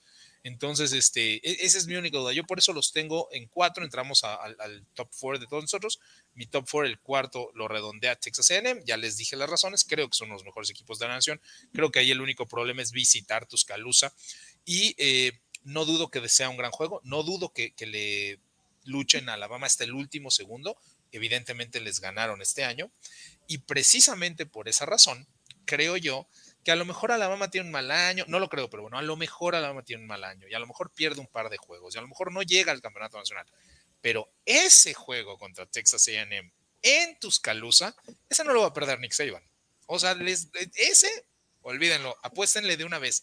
[0.44, 2.32] Entonces, este, e, esa es mi única duda.
[2.32, 6.00] Yo por eso los tengo en cuatro, entramos al top four de todos nosotros.
[6.34, 8.82] Mi top four, el cuarto, lo redondea Texas AM.
[8.84, 11.40] Ya les dije las razones, creo que son los mejores equipos de la nación.
[11.72, 14.12] Creo que ahí el único problema es visitar Tuscaloosa.
[14.64, 18.38] Y eh, no dudo que sea un gran juego, no dudo que, que le
[18.84, 20.76] luchen a Alabama hasta el último segundo.
[21.12, 22.90] Evidentemente les ganaron este año.
[23.46, 25.28] Y precisamente por esa razón,
[25.64, 26.26] creo yo
[26.64, 29.02] que a lo mejor Alabama tiene un mal año, no lo creo, pero bueno, a
[29.02, 31.56] lo mejor Alabama tiene un mal año y a lo mejor pierde un par de
[31.56, 33.46] juegos y a lo mejor no llega al campeonato nacional.
[34.00, 36.52] Pero ese juego contra Texas AM
[36.82, 37.94] en Tuscaloosa,
[38.28, 39.42] ese no lo va a perder Nick Saban.
[39.86, 40.16] O sea,
[40.74, 41.26] ese,
[41.62, 43.22] olvídenlo, apuéstenle de una vez.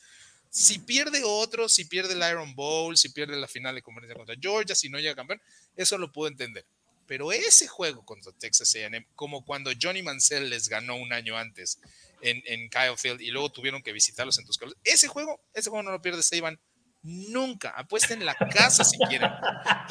[0.50, 4.36] Si pierde otro, si pierde el Iron Bowl, si pierde la final de conferencia contra
[4.40, 5.42] Georgia, si no llega campeón,
[5.76, 6.66] eso lo puedo entender.
[7.10, 11.82] Pero ese juego contra Texas AM, como cuando Johnny Mansell les ganó un año antes
[12.22, 14.80] en, Kyle Field y luego tuvieron que visitarlos en Tuscaloosa.
[14.84, 16.60] Ese juego, ese juego no lo pierde Saban
[17.02, 17.72] nunca.
[17.72, 19.32] Apuesten la casa si quieren.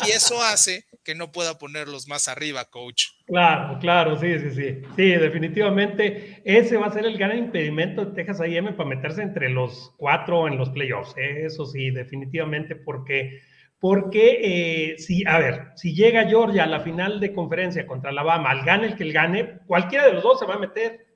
[0.07, 3.07] Y eso hace que no pueda ponerlos más arriba, coach.
[3.27, 4.83] Claro, claro, sí, sí, sí.
[4.95, 9.49] Sí, definitivamente ese va a ser el gran impedimento de Texas A&M para meterse entre
[9.49, 11.15] los cuatro en los playoffs.
[11.17, 13.43] Eso sí, definitivamente, porque,
[13.81, 18.51] porque eh, si, a ver, si llega Georgia a la final de conferencia contra Alabama,
[18.51, 21.09] al gane el que el gane, cualquiera de los dos se va a meter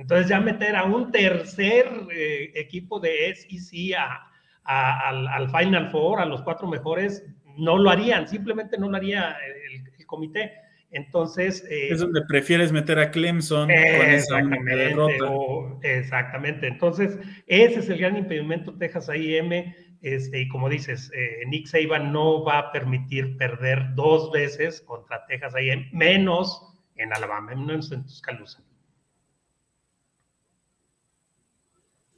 [0.00, 4.26] entonces ya meter a un tercer eh, equipo de SEC a,
[4.64, 7.24] al, Final Four, a los cuatro mejores,
[7.58, 9.36] no lo harían, simplemente no lo haría
[9.66, 10.52] el, comité.
[10.90, 11.64] Entonces...
[11.70, 15.78] Eh, es donde prefieres meter a Clemson con esa derrota.
[15.82, 16.66] exactamente.
[16.66, 19.76] Entonces, ese es el gran impedimento Texas A&M.
[20.02, 25.26] Este, y como dices, eh, Nick Saban no va a permitir perder dos veces contra
[25.26, 26.62] Texas A&M, menos
[26.96, 28.62] en Alabama, menos en Tuscaloosa.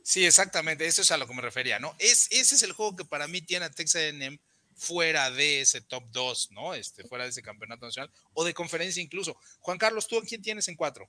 [0.03, 1.95] Sí, exactamente, eso es a lo que me refería, ¿no?
[1.99, 4.39] Es, ese es el juego que para mí tiene a Texas A&M
[4.75, 6.75] fuera de ese top 2, ¿no?
[6.75, 9.37] Este, fuera de ese campeonato nacional o de conferencia incluso.
[9.61, 11.09] Juan Carlos, ¿tú a quién tienes en cuatro?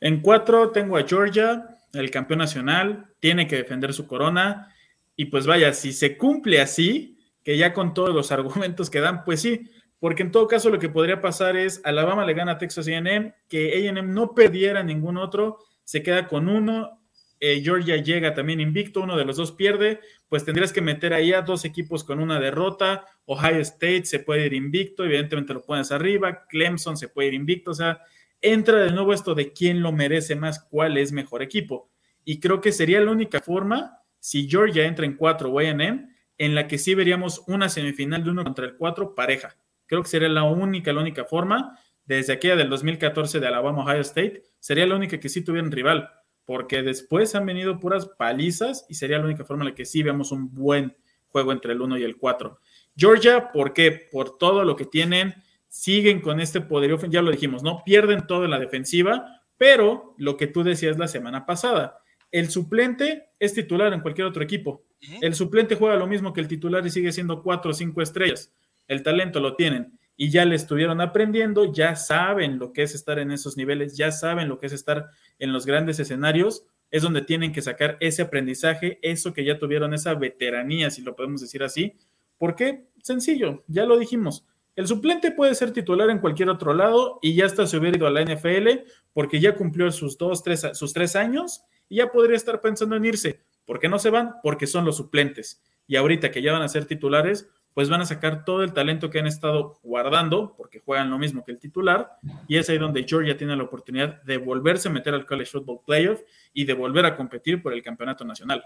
[0.00, 4.74] En cuatro tengo a Georgia, el campeón nacional, tiene que defender su corona
[5.20, 9.22] y pues vaya, si se cumple así, que ya con todos los argumentos que dan,
[9.24, 9.68] pues sí,
[9.98, 13.34] porque en todo caso lo que podría pasar es Alabama le gana a Texas A&M,
[13.46, 17.00] que A&M no perdiera ningún otro, se queda con uno
[17.42, 21.34] eh, Georgia llega también invicto, uno de los dos pierde, pues tendrías que meter ahí
[21.34, 23.06] a dos equipos con una derrota.
[23.24, 26.46] Ohio State se puede ir invicto, evidentemente lo pones arriba.
[26.48, 28.02] Clemson se puede ir invicto, o sea,
[28.42, 31.90] entra de nuevo esto de quién lo merece más, cuál es mejor equipo.
[32.24, 36.68] Y creo que sería la única forma, si Georgia entra en 4 o en la
[36.68, 39.56] que sí veríamos una semifinal de uno contra el 4 pareja.
[39.86, 41.76] Creo que sería la única, la única forma.
[42.04, 46.08] Desde aquella del 2014 de Alabama Ohio State, sería la única que sí tuvieran rival
[46.50, 50.02] porque después han venido puras palizas y sería la única forma en la que sí
[50.02, 50.96] vemos un buen
[51.28, 52.58] juego entre el 1 y el 4.
[52.96, 54.08] Georgia, ¿por qué?
[54.10, 55.34] Por todo lo que tienen,
[55.68, 57.84] siguen con este poderío, ya lo dijimos, ¿no?
[57.84, 61.99] Pierden todo en la defensiva, pero lo que tú decías la semana pasada,
[62.32, 64.84] el suplente es titular en cualquier otro equipo.
[65.20, 68.52] El suplente juega lo mismo que el titular y sigue siendo 4 o 5 estrellas.
[68.86, 69.98] El talento lo tienen.
[70.16, 74.12] y ya le estuvieron aprendiendo, ya saben lo que es estar en esos niveles, ya
[74.12, 75.08] saben lo que es estar
[75.38, 79.94] en los grandes escenarios, es donde tienen que sacar ese aprendizaje, eso que ya tuvieron,
[79.94, 81.94] esa veteranía, si lo podemos decir así.
[82.36, 82.84] ¿Por qué?
[83.02, 84.44] Sencillo, ya lo dijimos.
[84.76, 88.22] El suplente puede ser titular en cualquier otro lado y ya está subido a la
[88.22, 88.68] NFL
[89.14, 93.04] porque ya cumplió sus dos, tres, sus tres años y ya podría estar pensando en
[93.04, 93.42] irse.
[93.66, 94.36] ¿Por qué no se van?
[94.42, 95.62] Porque son los suplentes.
[95.86, 99.10] Y ahorita que ya van a ser titulares, pues van a sacar todo el talento
[99.10, 102.12] que han estado guardando, porque juegan lo mismo que el titular,
[102.48, 105.80] y es ahí donde Georgia tiene la oportunidad de volverse a meter al College Football
[105.84, 106.20] Playoff
[106.52, 108.64] y de volver a competir por el campeonato nacional.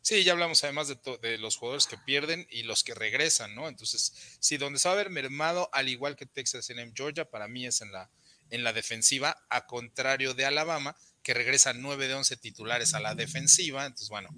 [0.00, 3.68] Sí, ya hablamos además de, los jugadores que pierden y los que regresan, ¿no?
[3.68, 7.48] Entonces, sí, donde se va a ver mermado, al igual que Texas en Georgia, para
[7.48, 8.10] mí es en la,
[8.50, 10.94] en la defensiva, a contrario de Alabama,
[11.24, 13.86] que regresa 9 de 11 titulares a la defensiva.
[13.86, 14.28] Entonces, bueno,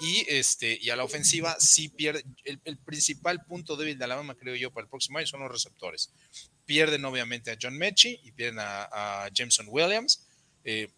[0.00, 2.24] y, este, y a la ofensiva sí pierde.
[2.44, 6.10] El, principal punto débil de Alabama, creo yo, para el próximo año son los receptores.
[6.64, 10.26] Pierden obviamente a John Mechie y pierden a, Jameson Williams.
[10.64, 10.88] Eh,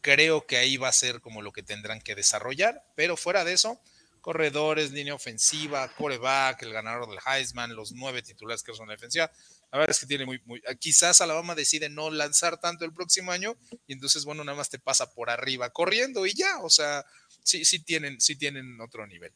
[0.00, 3.52] creo que ahí va a ser como lo que tendrán que desarrollar, pero fuera de
[3.52, 3.80] eso,
[4.20, 9.30] corredores, línea ofensiva, coreback, el ganador del Heisman, los nueve titulares que son la defensiva.
[9.74, 13.32] La verdad es que tiene muy, muy, quizás Alabama decide no lanzar tanto el próximo
[13.32, 13.56] año
[13.88, 17.04] y entonces, bueno, nada más te pasa por arriba corriendo y ya, o sea,
[17.42, 19.32] sí, sí tienen, sí tienen otro nivel.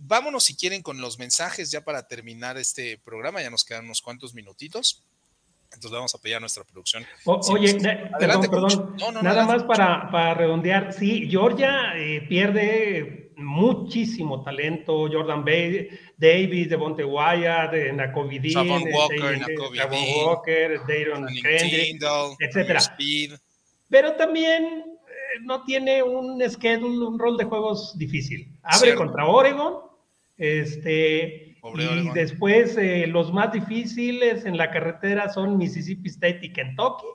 [0.00, 4.02] Vámonos si quieren con los mensajes ya para terminar este programa, ya nos quedan unos
[4.02, 5.02] cuantos minutitos.
[5.72, 7.06] Entonces vamos a pedir a nuestra producción.
[7.24, 7.70] oye,
[8.12, 10.92] adelante, perdón, nada más para, para, redondear.
[10.92, 15.08] Sí, Georgia eh, pierde muchísimo talento.
[15.10, 18.56] Jordan Bay, Davis, Devonte Wyatt, Nakovidin,
[18.92, 19.40] Walker,
[20.26, 22.02] Walker, Dayron Kendrick,
[22.40, 22.80] etcétera.
[23.88, 24.84] Pero también
[25.42, 28.48] no tiene un schedule, un rol de juegos difícil.
[28.62, 29.74] Abre contra Oregon,
[30.36, 37.06] este, y después eh, los más difíciles en la carretera son Mississippi State y Kentucky.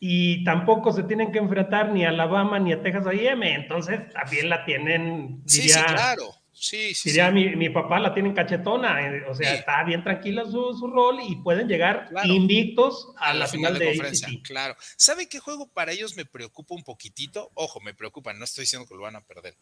[0.00, 4.50] Y tampoco se tienen que enfrentar ni a Alabama ni a Texas A&M, entonces también
[4.50, 5.42] la tienen.
[5.46, 6.34] sí, sí, claro.
[6.56, 10.72] Sí, sí, diría, Mi, papá la tiene cachetona, eh, o sea, está bien tranquila su,
[10.78, 14.28] su, rol y pueden llegar invictos a, la, final, de, conferencia.
[14.44, 14.76] Claro.
[14.96, 17.50] ¿Sabe qué juego para ellos me preocupa un poquitito?
[17.54, 19.56] Ojo, me preocupa, no estoy diciendo que lo van a perder.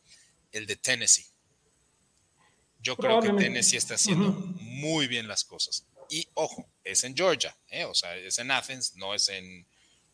[0.53, 1.27] El de Tennessee.
[2.81, 5.87] Yo creo que Tennessee está haciendo muy bien las cosas.
[6.11, 7.85] Y ojo, es en Georgia, ¿eh?
[7.85, 9.67] o sea, es en Athens, no es en,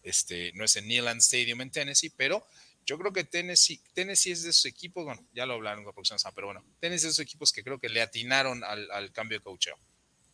[0.09, 2.47] este, no es en Neyland Stadium en Tennessee, pero
[2.89, 5.93] yo creo que Tennessee, Tennessee es de esos equipos, bueno, ya lo hablaron la
[6.35, 9.45] pero bueno, Tennessee es de esos equipos que creo que le atinaron al, cambio de
[9.45, 9.79] coacheo.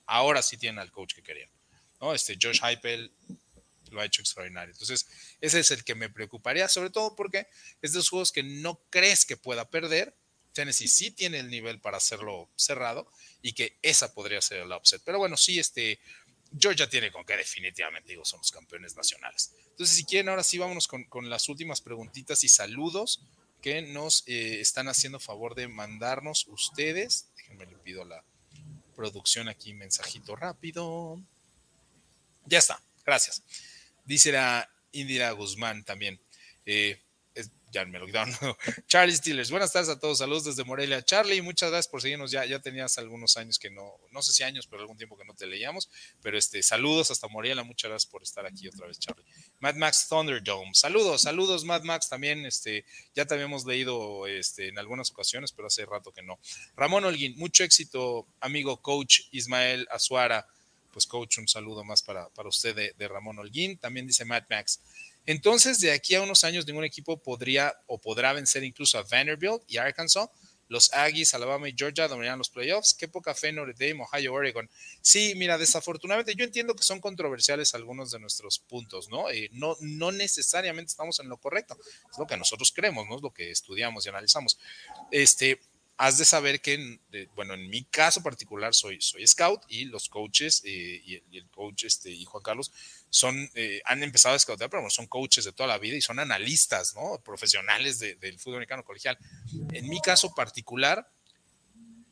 [0.06, 1.50] Ahora sí tienen al coach que querían.
[2.00, 2.14] ¿no?
[2.14, 3.12] Este Josh Heupel
[3.90, 4.72] lo ha hecho extraordinario.
[4.72, 5.06] Entonces,
[5.40, 7.48] ese es el que me preocuparía, sobre todo porque
[7.82, 10.14] es de esos juegos que no crees que pueda perder.
[10.52, 13.10] Tennessee sí tiene el nivel para hacerlo cerrado
[13.42, 15.02] y que esa podría ser la upset.
[15.04, 15.98] Pero bueno, sí, este,
[16.58, 19.52] Georgia tiene con que definitivamente, digo, son los campeones nacionales.
[19.70, 23.22] Entonces, si quieren, ahora sí vámonos con, las últimas preguntitas y saludos
[23.60, 27.28] que nos eh, están haciendo favor de mandarnos ustedes.
[27.36, 28.24] Déjenme le pido la
[28.94, 31.20] producción aquí, mensajito rápido.
[32.46, 33.42] Ya está, gracias.
[34.04, 36.20] Dice la Indira Guzmán también.
[36.66, 37.00] Eh,
[37.74, 38.06] ya me lo
[38.86, 41.02] Charlie Steelers, buenas tardes a todos, saludos desde Morelia.
[41.02, 44.44] Charlie, muchas gracias por seguirnos, ya, ya tenías algunos años que no, no sé si
[44.44, 45.90] años, pero algún tiempo que no te leíamos,
[46.22, 49.24] pero este, saludos hasta Morelia, muchas gracias por estar aquí otra vez, Charlie.
[49.58, 54.78] Mad Max Thunderdome, saludos, saludos Mad Max también, este, ya te habíamos leído este, en
[54.78, 56.38] algunas ocasiones, pero hace rato que no.
[56.76, 60.46] Ramón Holguín, mucho éxito, amigo coach Ismael Azuara,
[60.92, 64.44] pues coach, un saludo más para, para usted de, de Ramón Holguín, también dice Mad
[64.48, 64.80] Max.
[65.26, 69.62] Entonces, de aquí a unos años, ningún equipo podría o podrá vencer incluso a Vanderbilt
[69.66, 70.28] y Arkansas.
[70.68, 72.94] Los Aggies, Alabama y Georgia dominarán los playoffs.
[72.94, 74.68] Qué poca fe Notre Dame, Ohio, Oregon.
[75.02, 79.30] Sí, mira, desafortunadamente yo entiendo que son controversiales algunos de nuestros puntos, ¿no?
[79.30, 81.76] Eh, no, no necesariamente estamos en lo correcto.
[82.10, 83.16] Es lo que nosotros creemos, ¿no?
[83.16, 84.58] Es lo que estudiamos y analizamos.
[85.10, 85.60] Este,
[85.96, 86.98] has de saber que,
[87.34, 91.84] bueno, en mi caso particular soy, soy scout y los coaches eh, y, el, coach
[91.84, 92.72] este, y Juan Carlos
[93.10, 96.18] son, eh, han empezado a scoutar, pero son coaches de toda la vida y son
[96.18, 97.20] analistas, ¿no?
[97.22, 99.16] Profesionales del fútbol americano colegial.
[99.72, 101.08] En mi caso particular,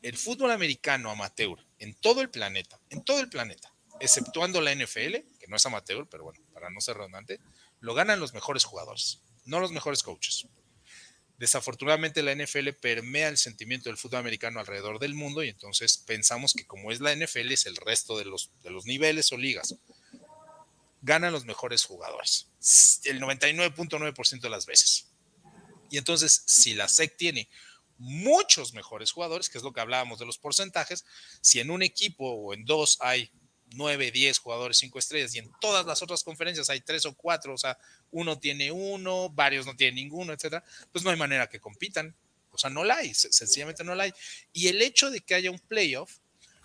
[0.03, 5.15] el fútbol americano amateur en todo el planeta, en todo el planeta, exceptuando la NFL,
[5.39, 7.41] que no es amateur, pero bueno, para no ser redundante,
[7.81, 10.47] lo ganan los mejores jugadores, no los mejores coaches.
[11.43, 16.53] Desafortunadamente la NFL permea el sentimiento del fútbol americano alrededor del mundo y entonces pensamos
[16.53, 19.75] que como es la NFL es el resto de los, de los niveles o ligas.
[21.01, 22.47] Ganan los mejores jugadores,
[23.07, 25.09] el 99.9% de las veces.
[25.91, 27.49] Y entonces si la SEC tiene
[27.99, 31.05] muchos mejores jugadores, que es lo que hablábamos de los porcentajes,
[31.41, 33.33] si en un equipo o en dos hay
[33.75, 37.55] 9, 10 jugadores 5 estrellas y en todas las otras conferencias hay 3 o 4,
[37.55, 37.79] o sea,
[38.11, 42.15] uno tiene uno, varios no tienen ninguno, etcétera, pues no hay manera que compitan.
[42.55, 44.13] O sea, no la hay, sencillamente no la hay.
[44.53, 46.19] Y el hecho de que haya un playoff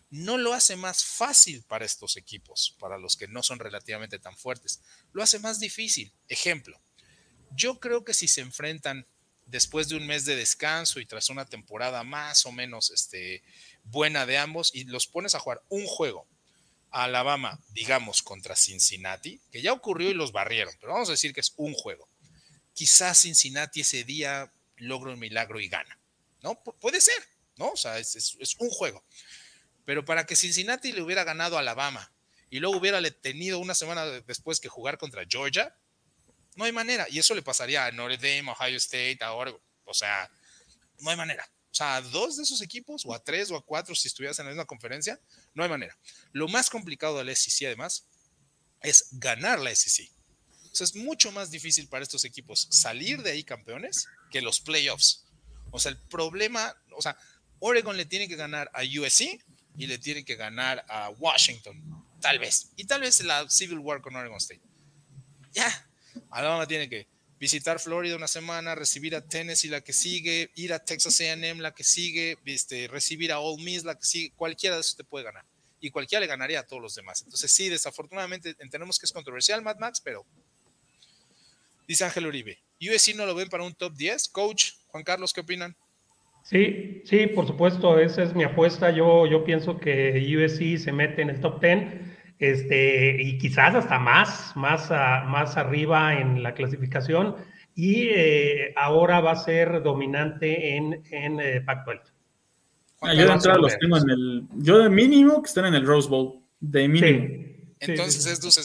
[0.09, 4.35] no lo hace más fácil para estos equipos, para los que no son relativamente tan
[4.37, 4.81] fuertes.
[5.13, 6.11] Lo hace más difícil.
[6.27, 6.79] Ejemplo,
[7.51, 9.05] yo creo que si se enfrentan
[9.45, 13.43] después de un mes de descanso y tras una temporada más o menos este,
[13.83, 16.27] buena de ambos y los pones a jugar un juego,
[16.91, 21.41] Alabama, digamos, contra Cincinnati, que ya ocurrió y los barrieron, pero vamos a decir que
[21.41, 22.07] es un juego.
[22.73, 25.99] Quizás Cincinnati ese día logra un milagro y gana,
[26.41, 26.55] ¿no?
[26.61, 27.21] puede ser,
[27.55, 27.69] ¿no?
[27.71, 29.03] O sea, es, un juego.
[29.85, 32.11] Pero para que Cincinnati le hubiera ganado a Alabama
[32.49, 35.75] y luego hubiera tenido una semana después que jugar contra Georgia,
[36.55, 37.07] no hay manera.
[37.09, 39.61] Y eso le pasaría a Notre Dame, Ohio State, a Oregon.
[39.85, 40.29] O sea,
[40.99, 41.47] no hay manera.
[41.77, 44.39] O sea, a dos de esos equipos, o a tres, o a cuatro, si estuvieras
[44.39, 45.21] en la misma conferencia,
[45.53, 45.95] no hay manera.
[46.31, 48.07] Lo más complicado del SEC, además,
[48.81, 50.09] es ganar la SEC.
[50.71, 54.59] O sea, es mucho más difícil para estos equipos salir de ahí campeones que los
[54.59, 55.27] playoffs.
[55.69, 57.15] O sea, el problema, o sea,
[57.59, 59.39] Oregon le tiene que ganar a USC
[59.77, 61.79] y le tiene que ganar a Washington,
[62.19, 62.71] tal vez.
[62.75, 64.63] Y tal vez la Civil War con Oregon State.
[65.51, 65.91] Ya,
[66.31, 67.07] Alabama tiene que
[67.39, 71.73] visitar Florida una semana, recibir a Tennessee la que sigue, ir a Texas A&M la
[71.73, 75.25] que sigue, este, recibir a Ole Miss la que sigue, cualquiera de esos te puede
[75.25, 75.45] ganar.
[75.79, 77.21] Y cualquiera le ganaría a todos los demás.
[77.23, 80.25] Entonces sí, desafortunadamente entendemos que es controversial Mad Max, pero
[81.87, 84.29] dice Ángel Uribe, USC no lo ven para un top 10.
[84.29, 85.75] Coach, Juan Carlos, ¿qué opinan?
[86.43, 88.89] Sí, sí, por supuesto, esa es mi apuesta.
[88.89, 93.99] Yo, yo pienso que USC se mete en el top 10 este, y quizás hasta
[93.99, 97.35] más, más, más arriba en la clasificación,
[97.75, 102.01] y eh, ahora va a ser dominante en, en eh, Pac-12.
[103.01, 105.85] Ah, yo de entrada los tengo en el, yo de mínimo que estén en el
[105.85, 107.45] Rose Bowl, de mínimo.
[107.79, 108.55] Entonces, ¿estos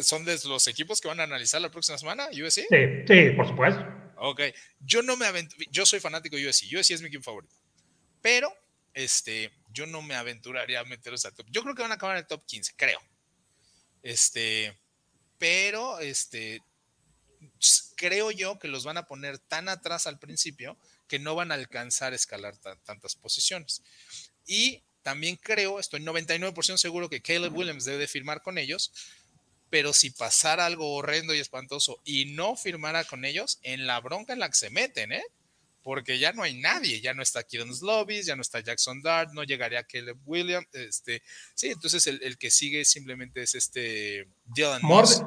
[0.00, 2.66] son de los equipos que van a analizar la próxima semana, USC?
[2.68, 3.84] Sí, sí, por supuesto.
[4.16, 4.40] Ok,
[4.80, 5.26] yo no me
[5.70, 7.54] yo soy fanático de USC, USC es mi equipo favorito,
[8.20, 8.48] pero
[8.94, 11.46] este, yo no me aventuraría a meterlos al top.
[11.50, 12.98] Yo creo que van a acabar en el top 15, creo.
[14.06, 14.78] Este,
[15.36, 16.62] pero este,
[17.96, 20.78] creo yo que los van a poner tan atrás al principio
[21.08, 23.82] que no van a alcanzar a escalar tantas posiciones.
[24.46, 28.92] Y también creo, estoy 99% seguro que Caleb Williams debe firmar con ellos,
[29.70, 34.34] pero si pasara algo horrendo y espantoso y no firmara con ellos, en la bronca
[34.34, 35.24] en la que se meten, ¿eh?
[35.86, 39.30] Porque ya no hay nadie, ya no está Kieran Slovis, ya no está Jackson Dart,
[39.32, 41.22] no llegaría Caleb Williams, este,
[41.54, 45.22] sí, entonces el, que sigue simplemente es este Dylan Moss.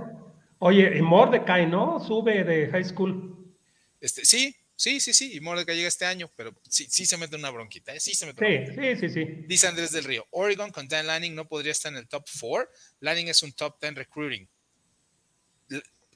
[0.57, 2.05] Oye, y Mordecai, ¿no?
[2.05, 3.55] Sube de high school.
[4.01, 7.37] Este, sí, sí, sí, sí, y Mordecai llega este año, pero sí, sí se mete
[7.37, 8.01] una bronquita, ¿eh?
[8.01, 9.45] sí se mete sí, sí, sí, sí.
[9.47, 12.69] Dice Andrés del Río, Oregon con Dan Lanning no podría estar en el top 4,
[12.99, 14.45] Lanning es un top 10 recruiting.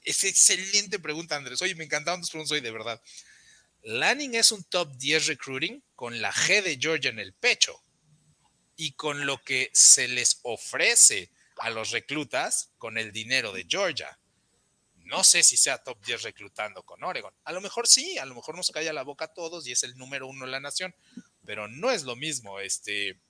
[0.04, 1.62] Es excelente pregunta, Andrés.
[1.62, 3.00] Oye, me encantaban tus preguntas hoy, de verdad.
[3.84, 7.82] Lanning es un top 10 recruiting con la G de Georgia en el pecho
[8.76, 14.18] y con lo que se les ofrece a los reclutas con el dinero de Georgia.
[15.04, 17.34] No sé si sea top 10 reclutando con Oregon.
[17.44, 19.82] A lo mejor sí, a lo mejor nos calla la boca a todos y es
[19.82, 20.94] el número uno de la nación,
[21.44, 23.20] pero no es lo mismo este,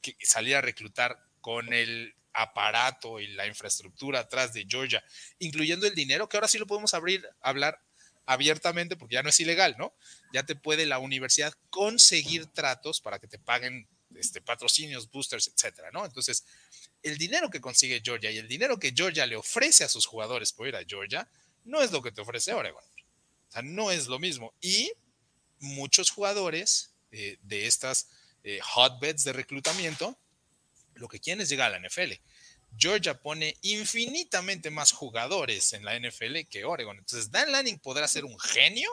[0.00, 5.04] que salir a reclutar con el aparato y la infraestructura atrás de Georgia,
[5.40, 7.82] incluyendo el dinero, que ahora sí lo podemos abrir, hablar
[8.30, 9.92] abiertamente, porque ya no es ilegal, ¿no?
[10.32, 15.90] Ya te puede la universidad conseguir tratos para que te paguen este, patrocinios, boosters, etcétera,
[15.90, 16.04] ¿no?
[16.04, 16.44] Entonces,
[17.02, 20.52] el dinero que consigue Georgia y el dinero que Georgia le ofrece a sus jugadores
[20.52, 21.28] por ir a Georgia,
[21.64, 22.84] no es lo que te ofrece Oregon.
[23.48, 24.54] O sea, no es lo mismo.
[24.60, 24.92] Y
[25.58, 28.10] muchos jugadores eh, de estas
[28.44, 30.16] eh, hotbeds de reclutamiento,
[30.94, 32.12] lo que quieren es llegar a la NFL.
[32.76, 36.98] Georgia pone infinitamente más jugadores en la NFL que Oregon.
[36.98, 38.90] Entonces, Dan Lanning podrá ser un genio,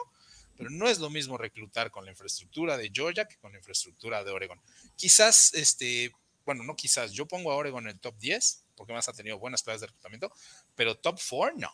[0.56, 4.24] pero no es lo mismo reclutar con la infraestructura de Georgia que con la infraestructura
[4.24, 4.60] de Oregon.
[4.96, 6.12] Quizás, este,
[6.44, 9.38] bueno, no quizás, yo pongo a Oregon en el top 10, porque más ha tenido
[9.38, 10.32] buenas clases de reclutamiento,
[10.74, 11.70] pero top 4, no.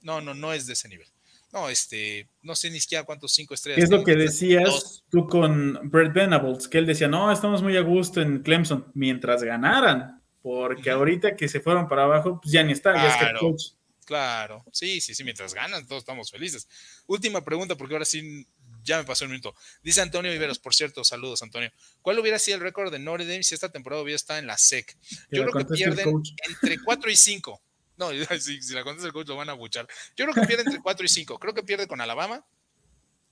[0.00, 1.08] No, no, no es de ese nivel.
[1.52, 3.84] No, este, no sé ni siquiera cuántos cinco estrellas.
[3.84, 7.82] Es lo que decías tú con Brett Venables, que él decía, no, estamos muy a
[7.82, 12.72] gusto en Clemson mientras ganaran porque ahorita que se fueron para abajo, pues ya ni
[12.72, 13.62] está, claro, ya es que coach.
[14.04, 16.68] Claro, sí, sí, sí, mientras ganan, todos estamos felices.
[17.06, 18.46] Última pregunta, porque ahora sí
[18.82, 19.54] ya me pasó el minuto.
[19.82, 21.70] Dice Antonio Viveros, por cierto, saludos, Antonio.
[22.02, 24.58] ¿Cuál hubiera sido el récord de Notre Dame si esta temporada hubiera estado en la
[24.58, 24.96] SEC?
[25.30, 27.62] Yo creo que pierden entre 4 y 5.
[27.96, 29.86] No, si, si la contesta el coach lo van a buchar.
[30.16, 31.38] Yo creo que pierde entre 4 y 5.
[31.38, 32.44] Creo que pierde con Alabama.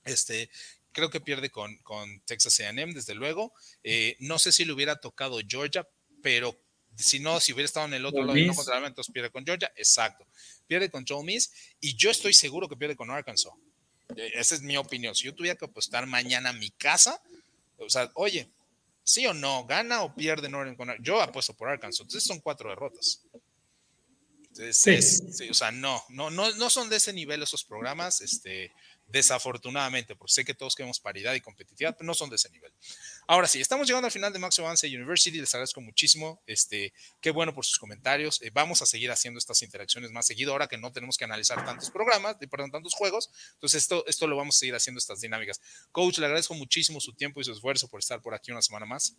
[0.05, 0.49] Este,
[0.91, 3.53] creo que pierde con, con Texas AM, desde luego.
[3.83, 5.87] Eh, no sé si le hubiera tocado Georgia,
[6.21, 6.57] pero
[6.95, 9.29] Si no, si hubiera estado en el otro lado y no contra Alabama, entonces pierde
[9.31, 9.71] con Georgia.
[9.75, 10.25] Exacto.
[10.67, 13.53] Pierde con Joe Miss y yo estoy seguro que pierde con Arkansas.
[14.15, 15.15] E, esa es mi opinión.
[15.15, 17.21] Si yo tuviera que apostar mañana a mi casa,
[17.77, 18.49] o sea, oye,
[19.03, 20.91] sí o no, gana o pierde Northern con.
[21.03, 22.01] Yo apuesto por Arkansas.
[22.01, 23.21] Entonces son cuatro derrotas.
[24.71, 25.49] sí.
[25.49, 28.21] o sea, no, no, no, no son de ese nivel esos programas.
[28.21, 28.71] Este,
[29.11, 32.71] desafortunadamente, porque sé que todos queremos paridad y competitividad, pero no son de ese nivel.
[33.31, 37.31] Ahora sí, estamos llegando al final de Max Avance University, les agradezco muchísimo, este, qué
[37.31, 40.77] bueno por sus comentarios, eh, vamos a seguir haciendo estas interacciones más seguido, ahora que
[40.77, 44.59] no tenemos que analizar tantos programas, perdón, tantos juegos, entonces esto, esto lo vamos a
[44.59, 45.61] seguir haciendo, estas dinámicas.
[45.93, 48.85] Coach, le agradezco muchísimo su tiempo y su esfuerzo por estar por aquí una semana
[48.85, 49.15] más.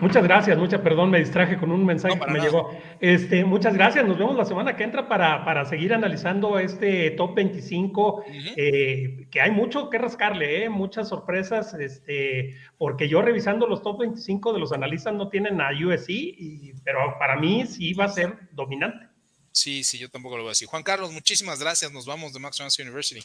[0.00, 2.76] Muchas gracias, mucha perdón, me distraje con un mensaje que me llegó.
[3.00, 7.36] Este, muchas gracias, nos vemos la semana que entra para, para seguir analizando este top
[7.36, 8.24] 25,
[8.56, 14.00] eh, que hay mucho que rascarle, eh, muchas sorpresas, este, porque yo revisando los top
[14.00, 18.08] 25 de los analistas no tienen a USC, y, pero para mí sí va a
[18.08, 19.06] ser dominante.
[19.52, 20.66] Sí, sí, yo tampoco lo voy a decir.
[20.66, 23.22] Juan Carlos, muchísimas gracias, nos vamos de Max University.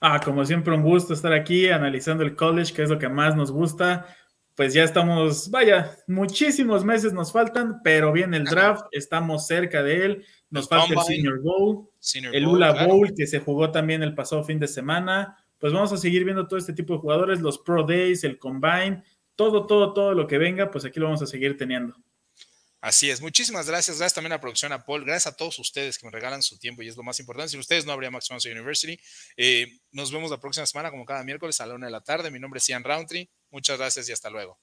[0.00, 3.34] Ah, como siempre, un gusto estar aquí analizando el college, que es lo que más
[3.34, 4.06] nos gusta
[4.56, 10.04] pues ya estamos, vaya, muchísimos meses nos faltan, pero bien el draft, estamos cerca de
[10.04, 11.90] él, nos falta el Senior Bowl,
[12.32, 15.98] el ULA Bowl que se jugó también el pasado fin de semana, pues vamos a
[15.98, 19.02] seguir viendo todo este tipo de jugadores, los Pro Days, el Combine,
[19.34, 21.94] todo, todo, todo lo que venga, pues aquí lo vamos a seguir teniendo.
[22.86, 23.20] Así es.
[23.20, 23.98] Muchísimas gracias.
[23.98, 25.04] Gracias también a producción, a Paul.
[25.04, 27.50] Gracias a todos ustedes que me regalan su tiempo y es lo más importante.
[27.50, 28.96] Sin ustedes no habría Max Manson University.
[29.36, 32.30] Eh, nos vemos la próxima semana, como cada miércoles a la una de la tarde.
[32.30, 33.28] Mi nombre es Ian Roundtree.
[33.50, 34.60] Muchas gracias y hasta luego.